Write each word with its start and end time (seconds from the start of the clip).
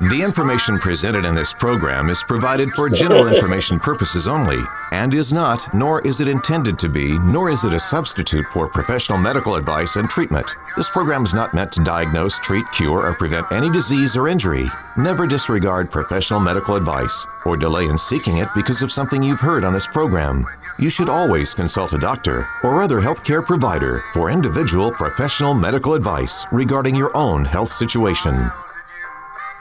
The 0.00 0.22
information 0.22 0.78
presented 0.78 1.24
in 1.24 1.34
this 1.34 1.52
program 1.52 2.08
is 2.08 2.22
provided 2.22 2.68
for 2.68 2.88
general 2.88 3.26
information 3.26 3.80
purposes 3.80 4.28
only 4.28 4.62
and 4.92 5.12
is 5.12 5.32
not, 5.32 5.74
nor 5.74 6.00
is 6.06 6.20
it 6.20 6.28
intended 6.28 6.78
to 6.78 6.88
be, 6.88 7.18
nor 7.18 7.50
is 7.50 7.64
it 7.64 7.72
a 7.72 7.80
substitute 7.80 8.46
for 8.52 8.68
professional 8.68 9.18
medical 9.18 9.56
advice 9.56 9.96
and 9.96 10.08
treatment. 10.08 10.54
This 10.76 10.88
program 10.88 11.24
is 11.24 11.34
not 11.34 11.52
meant 11.52 11.72
to 11.72 11.82
diagnose, 11.82 12.38
treat, 12.38 12.64
cure, 12.70 13.08
or 13.08 13.14
prevent 13.16 13.50
any 13.50 13.70
disease 13.70 14.16
or 14.16 14.28
injury. 14.28 14.68
Never 14.96 15.26
disregard 15.26 15.90
professional 15.90 16.38
medical 16.38 16.76
advice 16.76 17.26
or 17.44 17.56
delay 17.56 17.86
in 17.86 17.98
seeking 17.98 18.36
it 18.36 18.48
because 18.54 18.82
of 18.82 18.92
something 18.92 19.20
you've 19.20 19.40
heard 19.40 19.64
on 19.64 19.72
this 19.72 19.88
program. 19.88 20.46
You 20.78 20.90
should 20.90 21.08
always 21.08 21.54
consult 21.54 21.92
a 21.92 21.98
doctor 21.98 22.46
or 22.62 22.82
other 22.82 23.00
healthcare 23.00 23.44
provider 23.44 24.04
for 24.14 24.30
individual 24.30 24.92
professional 24.92 25.54
medical 25.54 25.94
advice 25.94 26.46
regarding 26.52 26.94
your 26.94 27.10
own 27.16 27.44
health 27.44 27.72
situation. 27.72 28.48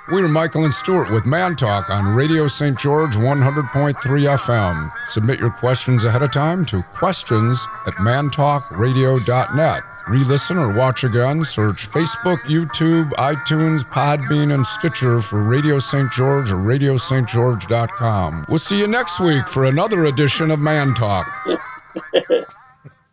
We're 0.10 0.30
Michael 0.30 0.64
and 0.64 0.74
Stuart 0.74 1.12
with 1.12 1.26
Man 1.26 1.58
Talk 1.58 1.90
on 1.90 2.16
Radio 2.16 2.48
St. 2.48 2.80
George 2.80 3.18
100.3 3.18 3.94
FM. 3.94 4.92
Submit 5.06 5.38
your 5.38 5.50
questions 5.50 6.06
ahead 6.06 6.22
of 6.22 6.32
time 6.32 6.64
to 6.68 6.82
questions 6.82 7.68
at 7.86 7.94
mantalkradio.net. 7.96 9.84
Re 10.08 10.20
listen 10.24 10.58
or 10.58 10.74
watch 10.74 11.04
again, 11.04 11.44
search 11.44 11.92
Facebook, 11.92 12.38
YouTube, 12.44 13.12
iTunes, 13.16 13.84
Podbean, 13.84 14.54
and 14.54 14.66
Stitcher 14.66 15.20
for 15.20 15.44
Radio 15.44 15.78
St. 15.78 16.10
George 16.10 16.54
or 16.54 16.56
radiostgeorge.com. 16.56 18.46
We'll 18.48 18.60
see 18.60 18.80
you 18.80 18.88
next 18.88 19.20
week 19.20 19.50
for 19.50 19.66
another 19.66 20.06
edition 20.06 20.52
of 20.52 20.60
Man 20.62 20.94
Talk. 20.94 21.28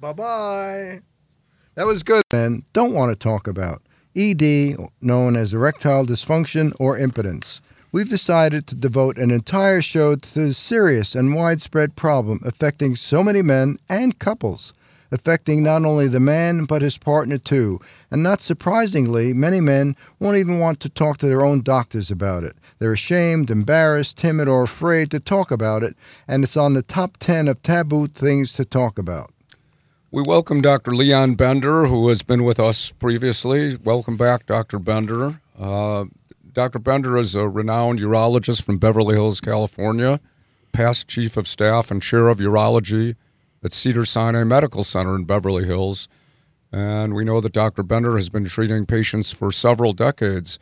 bye 0.01 0.13
bye. 0.13 0.99
That 1.75 1.87
was 1.87 2.05
good, 2.05 2.23
man. 2.31 2.63
Don't 2.73 2.95
want 2.95 3.11
to 3.11 3.19
talk 3.19 3.49
about. 3.49 3.83
ED, 4.17 4.77
known 5.01 5.35
as 5.35 5.53
erectile 5.53 6.05
dysfunction 6.05 6.73
or 6.79 6.99
impotence. 6.99 7.61
We've 7.91 8.09
decided 8.09 8.67
to 8.67 8.75
devote 8.75 9.19
an 9.19 9.31
entire 9.31 9.81
show 9.81 10.17
to 10.17 10.35
this 10.35 10.59
serious 10.59 11.15
and 11.15 11.35
widespread 11.35 11.97
problem 11.97 12.41
affecting 12.45 12.97
so 12.97 13.23
many 13.23 13.43
men 13.43 13.77
and 13.89 14.19
couples, 14.19 14.75
affecting 15.13 15.63
not 15.63 15.85
only 15.85 16.09
the 16.09 16.21
man 16.21 16.65
but 16.65 16.83
his 16.83 16.99
partner 16.99 17.39
too. 17.39 17.81
And 18.11 18.23
not 18.23 18.41
surprisingly, 18.41 19.33
many 19.33 19.61
men 19.61 19.95
won't 20.19 20.39
even 20.39 20.59
want 20.59 20.81
to 20.81 20.89
talk 20.89 21.19
to 21.19 21.27
their 21.27 21.45
own 21.45 21.63
doctors 21.63 22.11
about 22.11 22.45
it. 22.45 22.57
They're 22.79 22.93
ashamed, 22.93 23.51
embarrassed, 23.51 24.19
timid, 24.19 24.49
or 24.49 24.65
afraid 24.65 25.11
to 25.13 25.21
talk 25.21 25.51
about 25.51 25.83
it, 25.83 25.97
and 26.27 26.43
it's 26.43 26.57
on 26.57 26.75
the 26.75 26.83
top 26.83 27.17
10 27.19 27.49
of 27.49 27.63
taboo 27.63 28.09
things 28.09 28.53
to 28.55 28.65
talk 28.65 28.99
about. 28.99 29.31
We 30.15 30.23
welcome 30.23 30.61
Dr. 30.61 30.93
Leon 30.93 31.35
Bender, 31.35 31.87
who 31.87 32.09
has 32.09 32.23
been 32.23 32.45
with 32.45 32.61
us 32.61 32.93
previously. 32.93 33.77
Welcome 33.83 34.17
back, 34.17 34.47
Dr. 34.47 34.79
Bender. 34.79 35.41
Uh, 35.59 36.05
Dr. 36.53 36.79
Bender 36.79 37.17
is 37.17 37.35
a 37.35 37.49
renowned 37.49 37.99
urologist 37.99 38.65
from 38.65 38.79
Beverly 38.79 39.17
Hills, 39.17 39.41
California, 39.41 40.21
past 40.71 41.09
chief 41.09 41.37
of 41.37 41.49
staff 41.49 41.91
and 41.91 42.01
chair 42.01 42.29
of 42.29 42.39
urology 42.39 43.17
at 43.65 43.73
Cedar 43.73 44.05
Sinai 44.05 44.45
Medical 44.45 44.85
Center 44.85 45.17
in 45.17 45.25
Beverly 45.25 45.67
Hills. 45.67 46.07
And 46.71 47.13
we 47.13 47.25
know 47.25 47.41
that 47.41 47.53
Dr. 47.53 47.83
Bender 47.83 48.15
has 48.15 48.29
been 48.29 48.45
treating 48.45 48.87
patients 48.87 49.33
for 49.33 49.51
several 49.51 49.91
decades. 49.91 50.61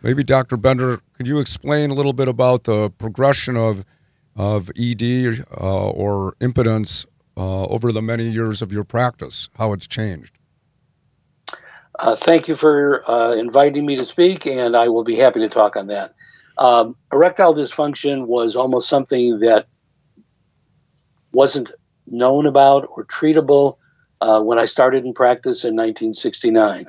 Maybe, 0.00 0.22
Dr. 0.22 0.56
Bender, 0.56 1.00
could 1.14 1.26
you 1.26 1.40
explain 1.40 1.90
a 1.90 1.94
little 1.94 2.12
bit 2.12 2.28
about 2.28 2.62
the 2.64 2.90
progression 2.90 3.56
of, 3.56 3.84
of 4.36 4.70
ED 4.78 5.44
uh, 5.60 5.90
or 5.90 6.34
impotence 6.40 7.04
uh, 7.36 7.64
over 7.66 7.92
the 7.92 8.02
many 8.02 8.24
years 8.30 8.62
of 8.62 8.72
your 8.72 8.84
practice, 8.84 9.48
how 9.56 9.72
it's 9.72 9.86
changed. 9.86 10.38
Uh, 11.98 12.16
thank 12.16 12.48
you 12.48 12.54
for 12.54 13.08
uh, 13.08 13.34
inviting 13.34 13.84
me 13.84 13.96
to 13.96 14.04
speak, 14.04 14.46
and 14.46 14.74
I 14.74 14.88
will 14.88 15.04
be 15.04 15.16
happy 15.16 15.40
to 15.40 15.48
talk 15.48 15.76
on 15.76 15.88
that. 15.88 16.12
Um, 16.58 16.96
erectile 17.12 17.54
dysfunction 17.54 18.26
was 18.26 18.56
almost 18.56 18.88
something 18.88 19.40
that 19.40 19.66
wasn't 21.32 21.72
known 22.06 22.46
about 22.46 22.88
or 22.90 23.04
treatable 23.04 23.76
uh, 24.20 24.40
when 24.42 24.58
I 24.58 24.66
started 24.66 25.04
in 25.04 25.14
practice 25.14 25.64
in 25.64 25.74
1969. 25.74 26.86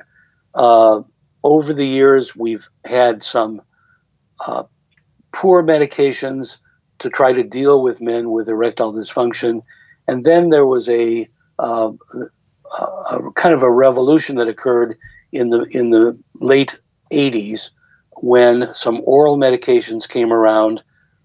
Uh, 0.54 1.02
over 1.42 1.72
the 1.72 1.86
years, 1.86 2.34
we've 2.34 2.68
had 2.84 3.22
some 3.22 3.62
uh, 4.44 4.64
poor 5.32 5.62
medications 5.62 6.58
to 6.98 7.10
try 7.10 7.32
to 7.32 7.42
deal 7.42 7.82
with 7.82 8.00
men 8.00 8.30
with 8.30 8.48
erectile 8.48 8.92
dysfunction 8.92 9.62
and 10.06 10.24
then 10.24 10.48
there 10.48 10.66
was 10.66 10.88
a, 10.88 11.28
uh, 11.58 11.92
a 12.70 13.30
kind 13.34 13.54
of 13.54 13.62
a 13.62 13.70
revolution 13.70 14.36
that 14.36 14.48
occurred 14.48 14.98
in 15.32 15.50
the 15.50 15.62
in 15.72 15.90
the 15.90 16.20
late 16.40 16.78
80s 17.10 17.70
when 18.16 18.72
some 18.74 19.00
oral 19.04 19.36
medications 19.36 20.08
came 20.08 20.32
around, 20.32 20.82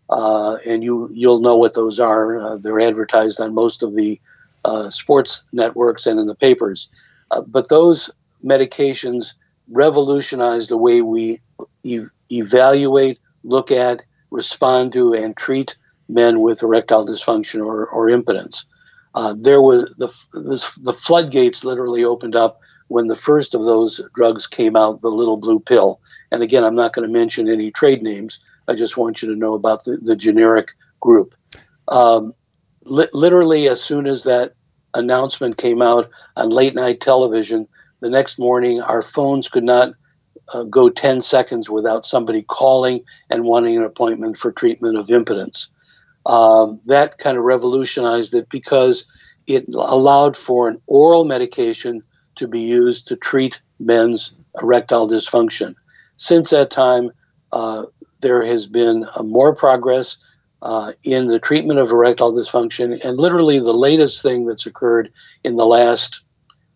uh, 0.09 0.57
and 0.65 0.83
you 0.83 1.09
you'll 1.11 1.41
know 1.41 1.55
what 1.57 1.73
those 1.73 1.99
are. 1.99 2.37
Uh, 2.37 2.57
they're 2.57 2.79
advertised 2.79 3.39
on 3.39 3.53
most 3.53 3.83
of 3.83 3.93
the 3.93 4.19
uh, 4.65 4.89
sports 4.89 5.43
networks 5.51 6.07
and 6.07 6.19
in 6.19 6.27
the 6.27 6.35
papers. 6.35 6.89
Uh, 7.31 7.41
but 7.41 7.69
those 7.69 8.09
medications 8.43 9.35
revolutionized 9.69 10.69
the 10.69 10.77
way 10.77 11.01
we 11.01 11.39
e- 11.83 12.05
evaluate, 12.31 13.19
look 13.43 13.71
at, 13.71 14.03
respond 14.31 14.93
to, 14.93 15.13
and 15.13 15.37
treat 15.37 15.77
men 16.09 16.41
with 16.41 16.63
erectile 16.63 17.05
dysfunction 17.05 17.65
or, 17.65 17.87
or 17.87 18.09
impotence. 18.09 18.65
Uh, 19.13 19.35
there 19.39 19.61
was 19.61 19.95
the 19.97 20.07
this, 20.33 20.73
the 20.75 20.93
floodgates 20.93 21.63
literally 21.63 22.03
opened 22.03 22.35
up 22.35 22.59
when 22.87 23.07
the 23.07 23.15
first 23.15 23.53
of 23.55 23.65
those 23.65 24.01
drugs 24.15 24.47
came 24.47 24.75
out, 24.75 25.01
the 25.01 25.09
little 25.09 25.37
blue 25.37 25.59
pill. 25.59 26.01
And 26.31 26.41
again, 26.43 26.63
I'm 26.63 26.75
not 26.75 26.93
going 26.93 27.07
to 27.07 27.13
mention 27.13 27.47
any 27.47 27.71
trade 27.71 28.01
names. 28.01 28.39
I 28.67 28.73
just 28.73 28.97
want 28.97 29.21
you 29.21 29.29
to 29.29 29.39
know 29.39 29.53
about 29.53 29.83
the, 29.83 29.97
the 29.97 30.15
generic 30.15 30.73
group. 30.99 31.35
Um, 31.87 32.33
li- 32.83 33.09
literally, 33.13 33.67
as 33.67 33.81
soon 33.81 34.07
as 34.07 34.23
that 34.23 34.53
announcement 34.93 35.57
came 35.57 35.81
out 35.81 36.09
on 36.35 36.49
late 36.49 36.75
night 36.75 36.99
television, 36.99 37.67
the 37.99 38.09
next 38.09 38.39
morning 38.39 38.81
our 38.81 39.01
phones 39.01 39.49
could 39.49 39.63
not 39.63 39.93
uh, 40.53 40.63
go 40.63 40.89
10 40.89 41.21
seconds 41.21 41.69
without 41.69 42.05
somebody 42.05 42.41
calling 42.43 43.03
and 43.29 43.43
wanting 43.43 43.77
an 43.77 43.83
appointment 43.83 44.37
for 44.37 44.51
treatment 44.51 44.97
of 44.97 45.11
impotence 45.11 45.69
um, 46.25 46.79
that 46.85 47.17
kind 47.17 47.37
of 47.37 47.43
revolutionized 47.43 48.33
it 48.33 48.49
because 48.49 49.05
it 49.47 49.65
allowed 49.73 50.37
for 50.37 50.67
an 50.67 50.81
oral 50.87 51.25
medication 51.25 52.03
to 52.35 52.47
be 52.47 52.61
used 52.61 53.07
to 53.07 53.15
treat 53.15 53.61
men's 53.79 54.33
erectile 54.61 55.07
dysfunction. 55.07 55.75
Since 56.17 56.51
that 56.51 56.69
time, 56.69 57.11
uh, 57.51 57.85
there 58.21 58.43
has 58.43 58.67
been 58.67 59.05
uh, 59.15 59.23
more 59.23 59.55
progress 59.55 60.17
uh, 60.61 60.91
in 61.03 61.27
the 61.27 61.39
treatment 61.39 61.79
of 61.79 61.91
erectile 61.91 62.33
dysfunction, 62.33 63.03
and 63.03 63.17
literally 63.17 63.59
the 63.59 63.73
latest 63.73 64.21
thing 64.21 64.45
that's 64.45 64.65
occurred 64.65 65.11
in 65.43 65.55
the 65.55 65.65
last 65.65 66.23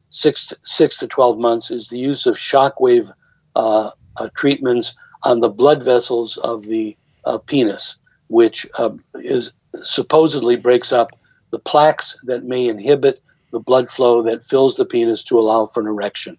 six 0.09 0.47
to, 0.47 0.57
six 0.61 0.99
to 0.99 1.07
twelve 1.07 1.37
months 1.37 1.69
is 1.69 1.89
the 1.89 1.97
use 1.97 2.25
of 2.25 2.35
shockwave 2.35 3.11
uh, 3.55 3.91
uh, 4.15 4.29
treatments 4.35 4.95
on 5.23 5.39
the 5.39 5.49
blood 5.49 5.83
vessels 5.83 6.37
of 6.37 6.63
the 6.63 6.95
uh, 7.25 7.37
penis 7.37 7.97
which 8.33 8.66
uh, 8.79 8.89
is 9.13 9.53
supposedly 9.75 10.55
breaks 10.55 10.91
up 10.91 11.11
the 11.51 11.59
plaques 11.59 12.17
that 12.23 12.44
may 12.44 12.67
inhibit 12.67 13.21
the 13.51 13.59
blood 13.59 13.91
flow 13.91 14.23
that 14.23 14.44
fills 14.44 14.75
the 14.75 14.85
penis 14.85 15.23
to 15.25 15.38
allow 15.38 15.67
for 15.67 15.81
an 15.81 15.88
erection. 15.88 16.35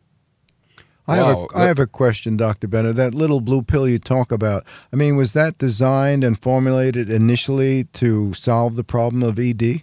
I 1.06 1.20
wow. 1.20 1.26
have 1.26 1.36
a 1.36 1.46
I 1.56 1.64
have 1.66 1.78
a 1.78 1.86
question, 1.86 2.36
Doctor 2.36 2.66
Bennett. 2.66 2.96
That 2.96 3.14
little 3.14 3.40
blue 3.40 3.62
pill 3.62 3.86
you 3.86 4.00
talk 4.00 4.32
about. 4.32 4.64
I 4.92 4.96
mean, 4.96 5.16
was 5.16 5.34
that 5.34 5.58
designed 5.58 6.24
and 6.24 6.36
formulated 6.36 7.10
initially 7.10 7.84
to 7.92 8.34
solve 8.34 8.74
the 8.74 8.84
problem 8.84 9.22
of 9.22 9.38
ED? 9.38 9.82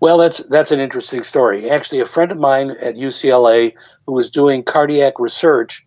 Well, 0.00 0.18
that's 0.18 0.46
that's 0.48 0.72
an 0.72 0.80
interesting 0.80 1.22
story. 1.22 1.70
Actually, 1.70 2.00
a 2.00 2.06
friend 2.06 2.30
of 2.30 2.38
mine 2.38 2.72
at 2.72 2.96
UCLA 2.96 3.72
who 4.06 4.12
was 4.12 4.30
doing 4.30 4.64
cardiac 4.64 5.18
research, 5.18 5.86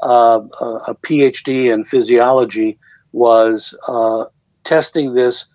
uh, 0.00 0.40
a 0.88 0.94
PhD 0.94 1.70
in 1.70 1.84
physiology, 1.84 2.78
was 3.12 3.76
uh, 3.86 4.24
testing 4.64 5.14
this 5.14 5.46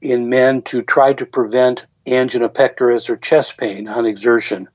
in 0.00 0.28
men 0.28 0.62
to 0.62 0.82
try 0.82 1.12
to 1.14 1.26
prevent 1.26 1.86
angina 2.06 2.48
pectoris 2.48 3.08
or 3.08 3.16
chest 3.16 3.58
pain 3.58 3.88
on 3.88 4.06
exertion. 4.06 4.68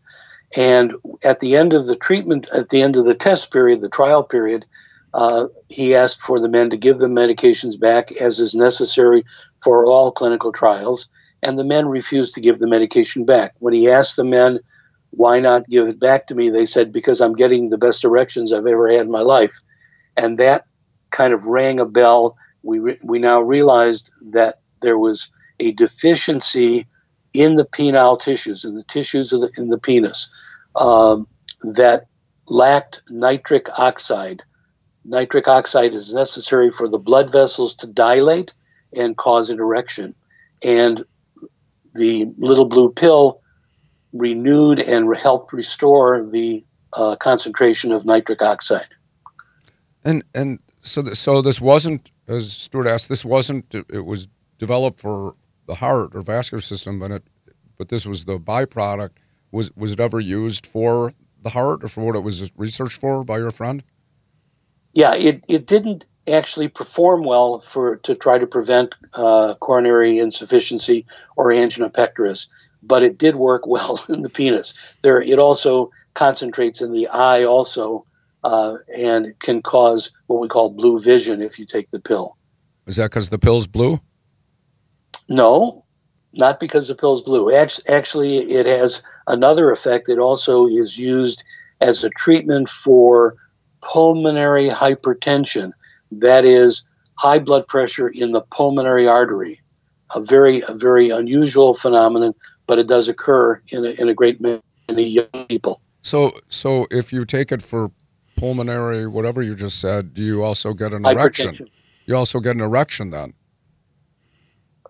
And 0.55 0.93
at 1.23 1.39
the 1.39 1.55
end 1.55 1.73
of 1.73 1.85
the 1.85 1.95
treatment, 1.95 2.47
at 2.53 2.69
the 2.69 2.81
end 2.81 2.95
of 2.95 3.05
the 3.05 3.13
test 3.13 3.51
period, 3.51 3.81
the 3.81 3.89
trial 3.89 4.23
period, 4.23 4.65
uh, 5.13 5.47
he 5.69 5.95
asked 5.95 6.21
for 6.21 6.39
the 6.39 6.49
men 6.49 6.71
to 6.71 6.77
give 6.77 6.97
the 6.97 7.07
medications 7.07 7.79
back 7.79 8.11
as 8.13 8.39
is 8.39 8.55
necessary 8.55 9.25
for 9.63 9.85
all 9.85 10.11
clinical 10.11 10.51
trials. 10.51 11.07
And 11.43 11.57
the 11.57 11.63
men 11.63 11.87
refused 11.87 12.35
to 12.35 12.41
give 12.41 12.59
the 12.59 12.67
medication 12.67 13.25
back. 13.25 13.53
When 13.59 13.73
he 13.73 13.89
asked 13.89 14.15
the 14.15 14.23
men, 14.23 14.59
why 15.11 15.39
not 15.39 15.67
give 15.67 15.87
it 15.87 15.99
back 15.99 16.27
to 16.27 16.35
me? 16.35 16.49
They 16.49 16.65
said, 16.65 16.91
because 16.91 17.21
I'm 17.21 17.33
getting 17.33 17.69
the 17.69 17.77
best 17.77 18.03
erections 18.03 18.51
I've 18.51 18.67
ever 18.67 18.89
had 18.89 19.05
in 19.05 19.11
my 19.11 19.21
life. 19.21 19.59
And 20.17 20.37
that 20.39 20.65
kind 21.11 21.33
of 21.33 21.45
rang 21.45 21.79
a 21.79 21.85
bell. 21.85 22.37
We, 22.63 22.79
re- 22.79 22.99
we 23.03 23.19
now 23.19 23.41
realized 23.41 24.11
that 24.31 24.55
there 24.81 24.97
was 24.97 25.31
a 25.59 25.71
deficiency 25.71 26.87
in 27.33 27.55
the 27.55 27.65
penile 27.65 28.19
tissues, 28.19 28.65
in 28.65 28.75
the 28.75 28.83
tissues 28.83 29.33
of 29.33 29.41
the, 29.41 29.51
in 29.57 29.69
the 29.69 29.77
penis, 29.77 30.29
um, 30.75 31.27
that 31.73 32.05
lacked 32.47 33.01
nitric 33.09 33.67
oxide. 33.77 34.43
nitric 35.05 35.47
oxide 35.47 35.93
is 35.93 36.13
necessary 36.13 36.71
for 36.71 36.87
the 36.87 36.99
blood 36.99 37.31
vessels 37.31 37.75
to 37.75 37.87
dilate 37.87 38.53
and 38.95 39.17
cause 39.17 39.49
an 39.49 39.59
erection. 39.59 40.15
And 40.63 41.05
the 41.93 42.33
little 42.37 42.65
blue 42.65 42.91
pill 42.91 43.41
renewed 44.13 44.79
and 44.79 45.15
helped 45.15 45.53
restore 45.53 46.25
the 46.25 46.65
uh, 46.93 47.15
concentration 47.15 47.91
of 47.91 48.05
nitric 48.05 48.41
oxide. 48.41 48.87
And 50.03 50.23
and 50.33 50.59
so 50.81 51.01
th- 51.01 51.15
so 51.15 51.41
this 51.41 51.61
wasn't, 51.61 52.11
as 52.27 52.51
Stuart 52.51 52.87
asked, 52.87 53.09
this 53.09 53.25
wasn't. 53.25 53.73
It 53.73 54.05
was 54.05 54.27
developed 54.57 54.99
for 54.99 55.35
the 55.65 55.75
heart 55.75 56.15
or 56.15 56.21
vascular 56.21 56.61
system, 56.61 56.99
but 56.99 57.11
it, 57.11 57.23
but 57.77 57.89
this 57.89 58.05
was 58.05 58.25
the 58.25 58.39
byproduct. 58.39 59.11
Was 59.51 59.71
was 59.75 59.93
it 59.93 59.99
ever 59.99 60.19
used 60.19 60.67
for 60.67 61.13
the 61.41 61.49
heart 61.49 61.83
or 61.83 61.87
for 61.87 62.05
what 62.05 62.15
it 62.15 62.23
was 62.23 62.51
researched 62.55 63.01
for 63.01 63.23
by 63.23 63.37
your 63.37 63.51
friend? 63.51 63.83
Yeah, 64.93 65.15
it, 65.15 65.45
it 65.47 65.67
didn't 65.67 66.05
actually 66.27 66.67
perform 66.67 67.23
well 67.23 67.59
for 67.59 67.97
to 67.97 68.15
try 68.15 68.37
to 68.37 68.47
prevent 68.47 68.95
uh, 69.13 69.55
coronary 69.55 70.19
insufficiency 70.19 71.05
or 71.35 71.51
angina 71.51 71.89
pectoris, 71.89 72.47
but 72.83 73.03
it 73.03 73.17
did 73.17 73.35
work 73.35 73.65
well 73.67 73.99
in 74.09 74.21
the 74.21 74.29
penis. 74.29 74.73
There, 75.01 75.21
it 75.21 75.39
also 75.39 75.91
concentrates 76.13 76.81
in 76.81 76.91
the 76.91 77.07
eye 77.07 77.45
also, 77.45 78.05
uh, 78.43 78.75
and 78.95 79.37
can 79.39 79.61
cause 79.61 80.11
what 80.27 80.39
we 80.39 80.47
call 80.47 80.69
blue 80.69 80.99
vision 80.99 81.41
if 81.41 81.59
you 81.59 81.65
take 81.65 81.89
the 81.91 81.99
pill. 81.99 82.37
Is 82.87 82.95
that 82.95 83.11
because 83.11 83.29
the 83.29 83.39
pill's 83.39 83.67
blue? 83.67 83.99
No, 85.27 85.83
not 86.33 86.59
because 86.59 86.87
the 86.87 86.95
pill's 86.95 87.21
blue. 87.21 87.53
Actually, 87.53 88.37
it 88.37 88.65
has 88.65 89.03
another 89.27 89.71
effect. 89.71 90.09
It 90.09 90.19
also 90.19 90.67
is 90.67 90.97
used 90.97 91.43
as 91.81 92.03
a 92.03 92.09
treatment 92.09 92.69
for 92.69 93.35
pulmonary 93.81 94.69
hypertension. 94.69 95.71
That 96.11 96.45
is 96.45 96.83
high 97.15 97.39
blood 97.39 97.67
pressure 97.67 98.07
in 98.07 98.31
the 98.31 98.41
pulmonary 98.41 99.07
artery. 99.07 99.61
A 100.15 100.21
very, 100.21 100.63
a 100.67 100.73
very 100.73 101.09
unusual 101.09 101.75
phenomenon, 101.75 102.33
but 102.65 102.79
it 102.79 102.87
does 102.87 103.07
occur 103.07 103.61
in 103.67 103.85
a, 103.85 103.89
in 104.01 104.09
a 104.09 104.13
great 104.13 104.41
many 104.41 105.03
young 105.03 105.45
people. 105.47 105.81
So, 106.01 106.31
so 106.49 106.87
if 106.89 107.13
you 107.13 107.25
take 107.25 107.51
it 107.51 107.61
for 107.61 107.91
pulmonary, 108.39 109.07
whatever 109.07 109.41
you 109.41 109.55
just 109.55 109.79
said, 109.79 110.13
do 110.13 110.23
you 110.23 110.43
also 110.43 110.73
get 110.73 110.93
an 110.93 111.05
erection? 111.05 111.53
You 112.05 112.15
also 112.15 112.39
get 112.39 112.55
an 112.55 112.61
erection 112.61 113.11
then? 113.11 113.33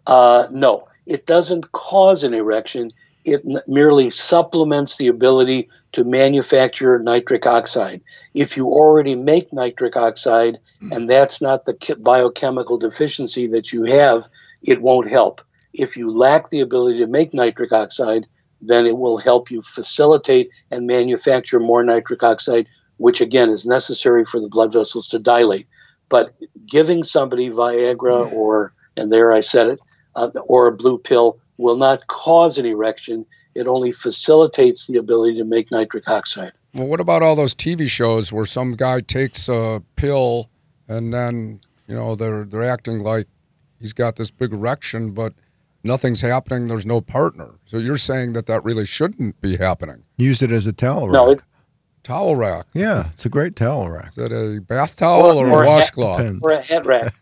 Uh, 0.07 0.47
no, 0.51 0.87
it 1.05 1.25
doesn't 1.25 1.71
cause 1.71 2.23
an 2.23 2.33
erection. 2.33 2.91
It 3.25 3.43
merely 3.67 4.09
supplements 4.09 4.97
the 4.97 5.07
ability 5.07 5.69
to 5.91 6.03
manufacture 6.03 6.99
nitric 6.99 7.45
oxide. 7.45 8.01
If 8.33 8.55
you 8.55 8.67
already 8.67 9.15
make 9.15 9.51
nitric 9.51 9.97
oxide 9.97 10.59
and 10.91 11.09
that's 11.09 11.41
not 11.41 11.65
the 11.65 11.97
biochemical 11.99 12.77
deficiency 12.77 13.47
that 13.47 13.73
you 13.73 13.83
have, 13.83 14.29
it 14.63 14.81
won't 14.81 15.09
help. 15.09 15.41
If 15.73 15.97
you 15.97 16.09
lack 16.09 16.49
the 16.49 16.61
ability 16.61 16.99
to 16.99 17.07
make 17.07 17.33
nitric 17.33 17.71
oxide, 17.71 18.25
then 18.61 18.85
it 18.85 18.97
will 18.97 19.17
help 19.17 19.51
you 19.51 19.61
facilitate 19.61 20.49
and 20.71 20.87
manufacture 20.87 21.59
more 21.59 21.83
nitric 21.83 22.23
oxide, 22.23 22.67
which 22.99 23.21
again 23.21 23.49
is 23.49 23.65
necessary 23.65 24.25
for 24.25 24.39
the 24.39 24.49
blood 24.49 24.71
vessels 24.73 25.07
to 25.07 25.19
dilate. 25.19 25.67
But 26.09 26.35
giving 26.65 27.03
somebody 27.03 27.49
Viagra 27.49 28.31
or, 28.31 28.73
and 28.97 29.11
there 29.11 29.31
I 29.31 29.39
said 29.39 29.67
it, 29.67 29.79
uh, 30.15 30.29
or 30.45 30.67
a 30.67 30.71
blue 30.71 30.97
pill 30.97 31.39
will 31.57 31.77
not 31.77 32.07
cause 32.07 32.57
an 32.57 32.65
erection. 32.65 33.25
It 33.55 33.67
only 33.67 33.91
facilitates 33.91 34.87
the 34.87 34.97
ability 34.97 35.37
to 35.37 35.45
make 35.45 35.71
nitric 35.71 36.09
oxide. 36.09 36.51
Well, 36.73 36.87
what 36.87 36.99
about 36.99 37.23
all 37.23 37.35
those 37.35 37.55
TV 37.55 37.87
shows 37.87 38.31
where 38.31 38.45
some 38.45 38.73
guy 38.73 38.99
takes 38.99 39.49
a 39.49 39.81
pill 39.95 40.49
and 40.87 41.13
then 41.13 41.61
you 41.87 41.95
know 41.95 42.15
they're 42.15 42.45
they're 42.45 42.63
acting 42.63 42.99
like 42.99 43.27
he's 43.79 43.93
got 43.93 44.17
this 44.17 44.29
big 44.29 44.53
erection, 44.53 45.11
but 45.11 45.33
nothing's 45.83 46.21
happening. 46.21 46.67
There's 46.67 46.85
no 46.85 47.01
partner. 47.01 47.55
So 47.65 47.77
you're 47.77 47.97
saying 47.97 48.33
that 48.33 48.45
that 48.47 48.63
really 48.63 48.85
shouldn't 48.85 49.41
be 49.41 49.57
happening. 49.57 50.03
Use 50.17 50.41
it 50.41 50.51
as 50.51 50.67
a 50.67 50.73
towel 50.73 51.07
rack. 51.07 51.13
No, 51.13 51.31
it, 51.31 51.43
towel 52.09 52.35
rack. 52.35 52.65
Yeah, 52.73 53.07
it's 53.11 53.25
a 53.25 53.29
great 53.29 53.55
towel 53.55 53.89
rack. 53.89 54.07
Is 54.07 54.15
that 54.15 54.31
a 54.31 54.59
bath 54.61 54.95
towel 54.95 55.37
or, 55.37 55.45
or, 55.45 55.49
or 55.49 55.63
a 55.63 55.67
washcloth? 55.67 56.39
Or 56.41 56.51
a 56.51 56.61
hat 56.61 56.85
rack. 56.85 57.13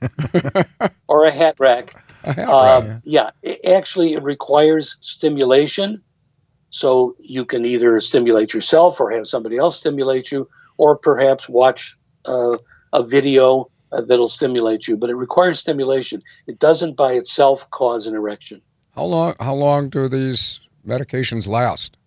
or 1.08 1.26
a 1.26 1.32
hat 1.32 1.56
rack. 1.60 1.94
A 2.24 2.34
hat 2.34 2.48
uh, 2.48 2.82
rack. 2.86 3.02
Yeah, 3.04 3.32
it, 3.44 3.66
actually, 3.66 4.14
it 4.14 4.24
requires 4.24 4.96
stimulation. 5.02 6.02
So 6.70 7.16
you 7.20 7.44
can 7.46 7.66
either 7.66 8.00
stimulate 8.00 8.54
yourself 8.54 9.00
or 9.02 9.12
have 9.12 9.28
somebody 9.28 9.58
else 9.58 9.78
stimulate 9.78 10.32
you, 10.32 10.50
or 10.78 10.96
perhaps 10.96 11.50
watch 11.50 11.98
uh, 12.26 12.58
a 12.94 13.04
video 13.04 13.70
uh, 13.92 14.02
that'll 14.02 14.28
stimulate 14.28 14.88
you. 14.88 14.96
But 14.96 15.10
it 15.10 15.16
requires 15.16 15.60
stimulation. 15.60 16.22
It 16.46 16.60
doesn't 16.60 16.96
by 16.96 17.14
itself 17.14 17.70
cause 17.72 18.08
an 18.08 18.16
erection. 18.16 18.62
How 18.96 19.04
long? 19.04 19.34
How 19.40 19.54
long 19.54 19.90
do 19.90 20.08
these 20.08 20.62
medications 20.86 21.48
last? 21.48 21.98